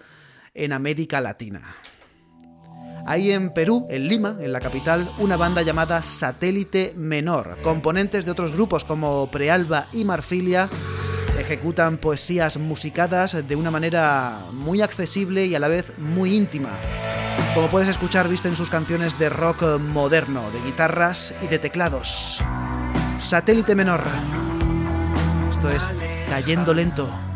en 0.54 0.74
América 0.74 1.22
Latina. 1.22 1.76
Hay 3.10 3.32
en 3.32 3.52
Perú, 3.52 3.86
en 3.90 4.10
Lima, 4.10 4.36
en 4.42 4.52
la 4.52 4.60
capital, 4.60 5.10
una 5.18 5.38
banda 5.38 5.62
llamada 5.62 6.04
Satélite 6.04 6.94
Menor. 6.98 7.58
Componentes 7.64 8.26
de 8.26 8.32
otros 8.32 8.52
grupos 8.52 8.84
como 8.84 9.32
Prealba 9.32 9.88
y 9.94 10.04
Marfilia 10.04 10.70
ejecutan 11.40 12.00
poesías 12.00 12.58
musicadas 12.58 13.48
de 13.48 13.56
una 13.56 13.72
manera 13.72 14.48
muy 14.52 14.82
accesible 14.82 15.46
y 15.46 15.56
a 15.56 15.60
la 15.60 15.70
vez 15.70 15.98
muy 15.98 16.36
íntima. 16.36 16.72
Como 17.54 17.70
puedes 17.70 17.88
escuchar, 17.88 18.28
visten 18.28 18.58
sus 18.58 18.70
canciones 18.70 19.18
de 19.18 19.30
rock 19.30 19.80
moderno, 19.80 20.44
de 20.52 20.62
guitarras 20.70 21.34
y 21.42 21.48
de 21.48 21.60
teclados. 21.60 22.44
Satélite 23.20 23.74
Menor. 23.74 24.04
Esto 25.50 25.70
es 25.70 25.90
Cayendo 26.28 26.74
Lento. 26.74 27.27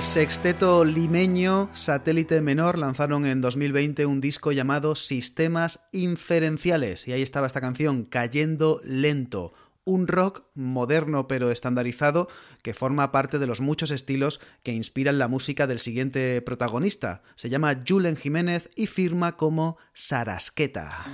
El 0.00 0.06
sexteto 0.06 0.82
limeño 0.82 1.68
Satélite 1.74 2.40
Menor 2.40 2.78
lanzaron 2.78 3.26
en 3.26 3.42
2020 3.42 4.06
un 4.06 4.22
disco 4.22 4.50
llamado 4.50 4.94
Sistemas 4.94 5.88
Inferenciales 5.92 7.06
y 7.06 7.12
ahí 7.12 7.20
estaba 7.20 7.46
esta 7.46 7.60
canción 7.60 8.06
Cayendo 8.06 8.80
Lento, 8.82 9.52
un 9.84 10.06
rock 10.06 10.44
moderno 10.54 11.28
pero 11.28 11.50
estandarizado 11.50 12.28
que 12.62 12.72
forma 12.72 13.12
parte 13.12 13.38
de 13.38 13.46
los 13.46 13.60
muchos 13.60 13.90
estilos 13.90 14.40
que 14.64 14.72
inspiran 14.72 15.18
la 15.18 15.28
música 15.28 15.66
del 15.66 15.80
siguiente 15.80 16.40
protagonista. 16.40 17.20
Se 17.34 17.50
llama 17.50 17.78
Julen 17.86 18.16
Jiménez 18.16 18.70
y 18.76 18.86
firma 18.86 19.36
como 19.36 19.76
Sarasqueta. 19.92 21.04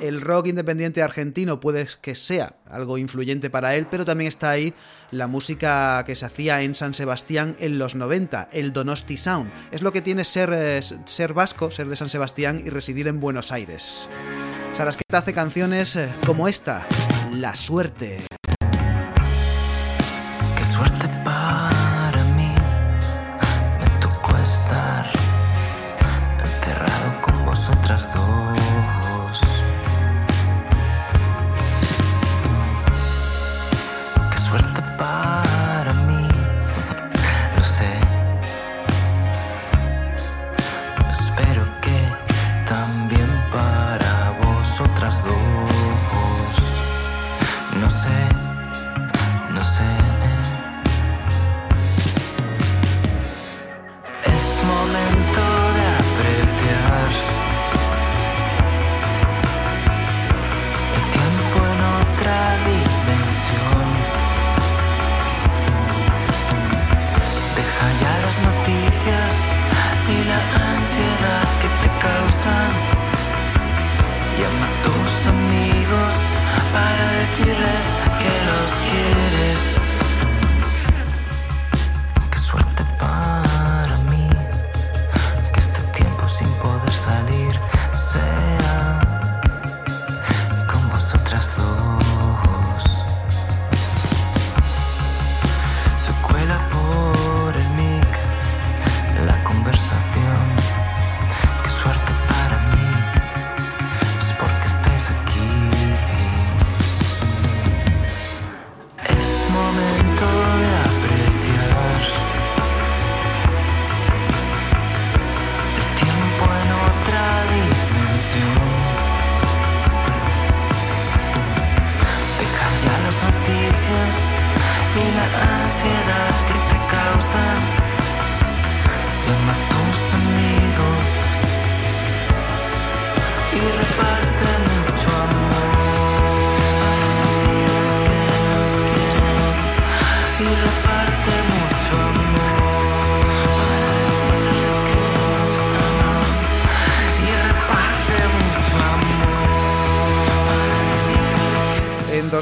El 0.00 0.20
rock 0.20 0.48
independiente 0.48 1.02
argentino 1.02 1.60
puede 1.60 1.86
que 2.00 2.14
sea 2.14 2.56
algo 2.66 2.98
influyente 2.98 3.50
para 3.50 3.76
él, 3.76 3.86
pero 3.90 4.04
también 4.04 4.28
está 4.28 4.50
ahí 4.50 4.74
la 5.10 5.26
música 5.26 6.02
que 6.04 6.14
se 6.14 6.26
hacía 6.26 6.62
en 6.62 6.74
San 6.74 6.94
Sebastián 6.94 7.56
en 7.58 7.78
los 7.78 7.94
90, 7.94 8.48
el 8.52 8.72
Donosti 8.72 9.16
Sound. 9.16 9.50
Es 9.70 9.82
lo 9.82 9.92
que 9.92 10.02
tiene 10.02 10.24
ser, 10.24 10.50
eh, 10.52 10.80
ser 11.04 11.32
vasco, 11.32 11.70
ser 11.70 11.88
de 11.88 11.96
San 11.96 12.08
Sebastián 12.08 12.60
y 12.64 12.70
residir 12.70 13.08
en 13.08 13.20
Buenos 13.20 13.52
Aires. 13.52 14.08
Sarasqueta 14.72 15.18
hace 15.18 15.32
canciones 15.32 15.96
eh, 15.96 16.12
como 16.26 16.48
esta, 16.48 16.86
La 17.32 17.54
Suerte. 17.54 18.35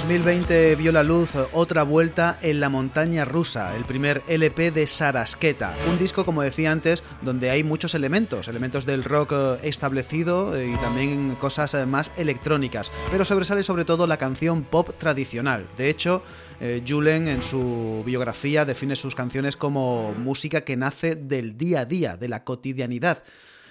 2020 0.05 0.77
vio 0.77 0.93
la 0.93 1.03
luz 1.03 1.31
otra 1.53 1.83
vuelta 1.83 2.39
en 2.43 2.61
la 2.61 2.69
montaña 2.69 3.25
rusa, 3.25 3.75
el 3.75 3.87
primer 3.87 4.23
LP 4.29 4.71
de 4.71 4.87
Sarasqueta, 4.87 5.75
un 5.89 5.97
disco 5.97 6.27
como 6.27 6.43
decía 6.43 6.73
antes 6.73 7.03
donde 7.23 7.49
hay 7.49 7.65
muchos 7.65 7.95
elementos, 7.95 8.49
elementos 8.49 8.85
del 8.85 9.03
rock 9.03 9.33
eh, 9.33 9.57
establecido 9.63 10.55
eh, 10.55 10.73
y 10.75 10.77
también 10.77 11.37
cosas 11.37 11.73
eh, 11.73 11.87
más 11.87 12.13
electrónicas, 12.19 12.93
pero 13.11 13.25
sobresale 13.25 13.63
sobre 13.63 13.87
todo 13.87 14.07
la 14.07 14.19
canción 14.19 14.65
pop 14.65 14.91
tradicional. 14.99 15.67
De 15.79 15.89
hecho, 15.89 16.23
eh, 16.61 16.83
Julen 16.87 17.29
en 17.29 17.43
su 17.43 18.03
biografía 18.05 18.65
define 18.65 18.97
sus 18.97 19.15
canciones 19.15 19.57
como 19.57 20.13
música 20.13 20.63
que 20.63 20.77
nace 20.77 21.15
del 21.15 21.57
día 21.57 21.81
a 21.81 21.85
día, 21.85 22.17
de 22.17 22.29
la 22.29 22.45
cotidianidad. 22.45 23.23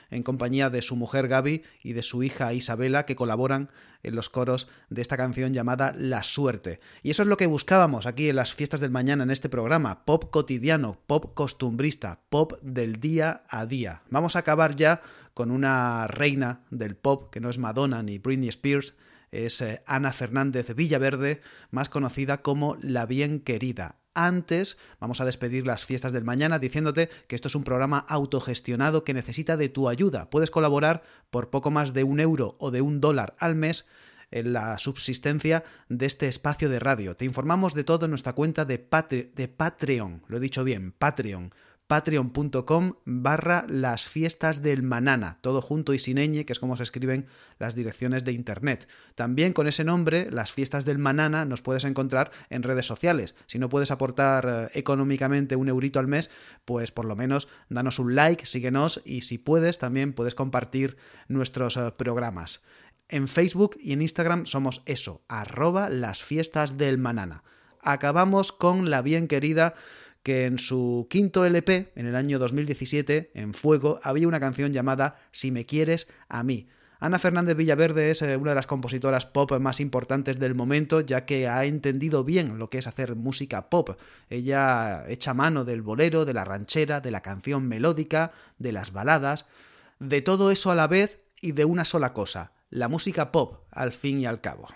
En 0.09 0.23
compañía 0.23 0.69
de 0.69 0.81
su 0.81 0.95
mujer 0.95 1.27
Gaby 1.27 1.63
y 1.83 1.93
de 1.93 2.03
su 2.03 2.23
hija 2.23 2.53
Isabela, 2.53 3.05
que 3.05 3.15
colaboran 3.15 3.69
en 4.03 4.15
los 4.15 4.29
coros 4.29 4.67
de 4.89 5.01
esta 5.01 5.17
canción 5.17 5.53
llamada 5.53 5.93
La 5.97 6.23
Suerte. 6.23 6.79
Y 7.01 7.11
eso 7.11 7.23
es 7.23 7.29
lo 7.29 7.37
que 7.37 7.47
buscábamos 7.47 8.05
aquí 8.05 8.29
en 8.29 8.35
las 8.35 8.53
fiestas 8.53 8.79
del 8.79 8.91
mañana 8.91 9.23
en 9.23 9.31
este 9.31 9.49
programa, 9.49 10.05
pop 10.05 10.29
cotidiano, 10.29 10.99
pop 11.07 11.33
costumbrista, 11.33 12.21
pop 12.29 12.53
del 12.61 12.99
día 12.99 13.43
a 13.47 13.65
día. 13.65 14.03
Vamos 14.09 14.35
a 14.35 14.39
acabar 14.39 14.75
ya 14.75 15.01
con 15.33 15.51
una 15.51 16.07
reina 16.07 16.65
del 16.69 16.95
pop 16.95 17.31
que 17.31 17.39
no 17.39 17.49
es 17.49 17.57
Madonna 17.57 18.03
ni 18.03 18.19
Britney 18.19 18.49
Spears, 18.49 18.95
es 19.31 19.61
eh, 19.61 19.81
Ana 19.87 20.13
Fernández 20.13 20.75
Villaverde, 20.75 21.41
más 21.71 21.89
conocida 21.89 22.41
como 22.41 22.77
La 22.81 23.05
Bien 23.05 23.39
Querida. 23.39 24.02
Antes 24.13 24.77
vamos 24.99 25.21
a 25.21 25.25
despedir 25.25 25.65
las 25.65 25.85
fiestas 25.85 26.13
del 26.13 26.23
mañana 26.23 26.59
diciéndote 26.59 27.09
que 27.27 27.35
esto 27.35 27.47
es 27.47 27.55
un 27.55 27.63
programa 27.63 27.99
autogestionado 28.07 29.03
que 29.03 29.13
necesita 29.13 29.57
de 29.57 29.69
tu 29.69 29.89
ayuda. 29.89 30.29
Puedes 30.29 30.51
colaborar 30.51 31.01
por 31.31 31.49
poco 31.49 31.71
más 31.71 31.93
de 31.93 32.03
un 32.03 32.19
euro 32.19 32.55
o 32.59 32.69
de 32.69 32.81
un 32.81 33.01
dólar 33.01 33.35
al 33.39 33.55
mes 33.55 33.85
en 34.29 34.53
la 34.53 34.77
subsistencia 34.77 35.63
de 35.89 36.05
este 36.05 36.27
espacio 36.27 36.69
de 36.69 36.79
radio. 36.79 37.15
Te 37.15 37.25
informamos 37.25 37.73
de 37.73 37.83
todo 37.83 38.05
en 38.05 38.11
nuestra 38.11 38.33
cuenta 38.33 38.65
de, 38.65 38.77
de 39.35 39.47
Patreon. 39.47 40.23
Lo 40.27 40.37
he 40.37 40.39
dicho 40.39 40.63
bien, 40.63 40.91
Patreon 40.91 41.51
patreon.com 41.87 42.93
barra 43.05 43.65
las 43.67 44.07
fiestas 44.07 44.61
del 44.61 44.83
manana, 44.83 45.39
todo 45.41 45.61
junto 45.61 45.93
y 45.93 45.99
sin 45.99 46.17
ñ, 46.17 46.45
que 46.45 46.53
es 46.53 46.59
como 46.59 46.77
se 46.77 46.83
escriben 46.83 47.27
las 47.59 47.75
direcciones 47.75 48.23
de 48.23 48.31
internet. 48.31 48.87
También 49.15 49.53
con 49.53 49.67
ese 49.67 49.83
nombre, 49.83 50.29
las 50.31 50.51
fiestas 50.51 50.85
del 50.85 50.97
manana, 50.97 51.45
nos 51.45 51.61
puedes 51.61 51.83
encontrar 51.83 52.31
en 52.49 52.63
redes 52.63 52.85
sociales. 52.85 53.35
Si 53.47 53.59
no 53.59 53.69
puedes 53.69 53.91
aportar 53.91 54.47
eh, 54.47 54.79
económicamente 54.79 55.55
un 55.55 55.69
eurito 55.69 55.99
al 55.99 56.07
mes, 56.07 56.29
pues 56.65 56.91
por 56.91 57.05
lo 57.05 57.15
menos 57.15 57.47
danos 57.69 57.99
un 57.99 58.15
like, 58.15 58.45
síguenos 58.45 59.01
y 59.05 59.21
si 59.21 59.37
puedes 59.37 59.77
también 59.77 60.13
puedes 60.13 60.35
compartir 60.35 60.97
nuestros 61.27 61.77
eh, 61.77 61.91
programas. 61.97 62.63
En 63.09 63.27
Facebook 63.27 63.77
y 63.79 63.91
en 63.91 64.01
Instagram 64.01 64.45
somos 64.45 64.81
eso, 64.85 65.21
arroba 65.27 65.89
las 65.89 66.23
fiestas 66.23 66.77
del 66.77 66.97
manana. 66.97 67.43
Acabamos 67.81 68.53
con 68.53 68.89
la 68.89 69.01
bien 69.01 69.27
querida 69.27 69.75
que 70.23 70.45
en 70.45 70.57
su 70.57 71.07
quinto 71.09 71.45
LP, 71.45 71.91
en 71.95 72.05
el 72.05 72.15
año 72.15 72.39
2017, 72.39 73.31
en 73.35 73.53
Fuego, 73.53 73.99
había 74.03 74.27
una 74.27 74.39
canción 74.39 74.73
llamada 74.73 75.17
Si 75.31 75.51
me 75.51 75.65
quieres 75.65 76.07
a 76.29 76.43
mí. 76.43 76.67
Ana 77.03 77.19
Fernández 77.19 77.57
Villaverde 77.57 78.11
es 78.11 78.21
eh, 78.21 78.37
una 78.37 78.51
de 78.51 78.55
las 78.55 78.65
compositoras 78.65 79.25
pop 79.25 79.51
más 79.59 79.81
importantes 79.81 80.39
del 80.39 80.55
momento, 80.55 81.01
ya 81.01 81.25
que 81.25 81.49
ha 81.49 81.65
entendido 81.65 82.23
bien 82.23 82.57
lo 82.57 82.69
que 82.69 82.77
es 82.77 82.87
hacer 82.87 83.17
música 83.17 83.69
pop. 83.69 83.99
Ella 84.29 85.03
echa 85.09 85.33
mano 85.33 85.65
del 85.65 85.81
bolero, 85.81 86.23
de 86.23 86.33
la 86.33 86.45
ranchera, 86.45 87.01
de 87.01 87.11
la 87.11 87.19
canción 87.19 87.67
melódica, 87.67 88.31
de 88.57 88.71
las 88.71 88.93
baladas, 88.93 89.47
de 89.99 90.21
todo 90.21 90.49
eso 90.49 90.71
a 90.71 90.75
la 90.75 90.87
vez 90.87 91.17
y 91.41 91.51
de 91.51 91.65
una 91.65 91.83
sola 91.83 92.13
cosa, 92.13 92.53
la 92.69 92.87
música 92.87 93.33
pop, 93.33 93.65
al 93.69 93.91
fin 93.91 94.21
y 94.21 94.25
al 94.25 94.39
cabo. 94.39 94.69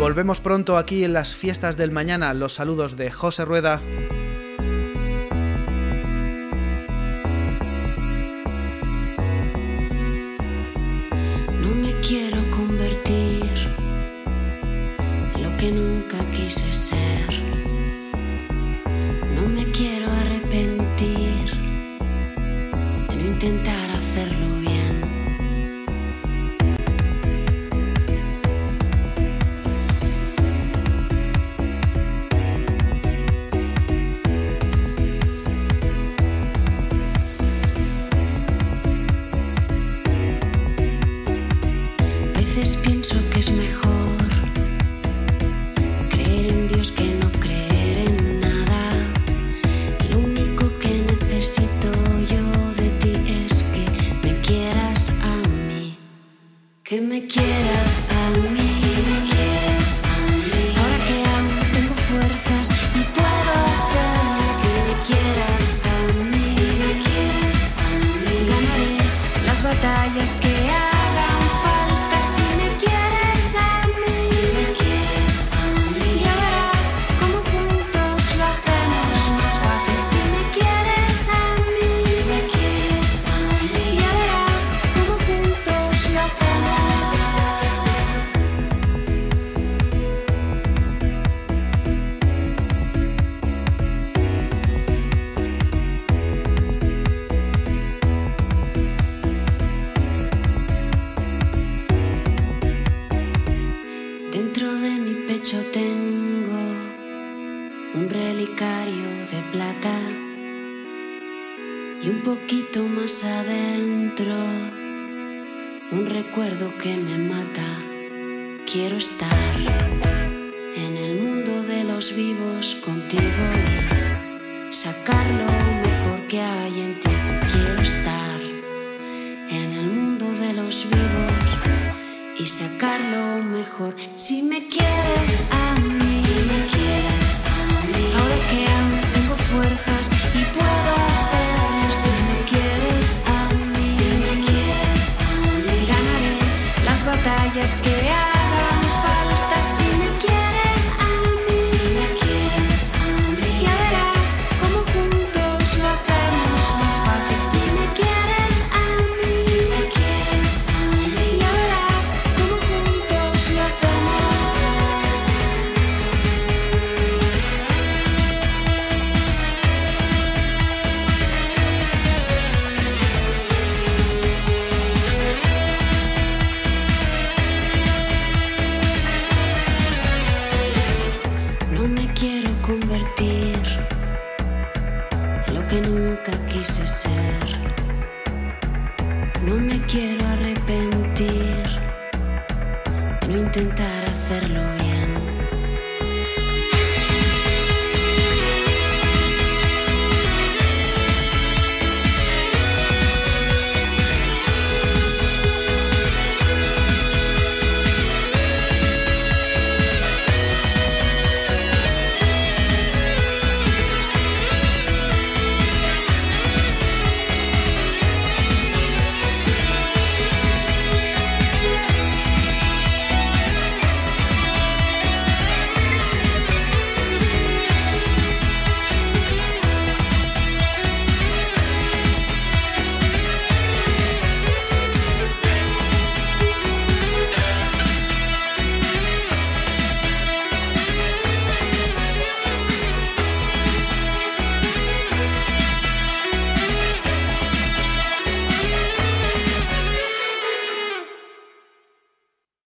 Volvemos 0.00 0.40
pronto 0.40 0.78
aquí 0.78 1.04
en 1.04 1.12
las 1.12 1.34
fiestas 1.34 1.76
del 1.76 1.90
mañana. 1.90 2.32
Los 2.32 2.54
saludos 2.54 2.96
de 2.96 3.10
José 3.10 3.44
Rueda. 3.44 3.82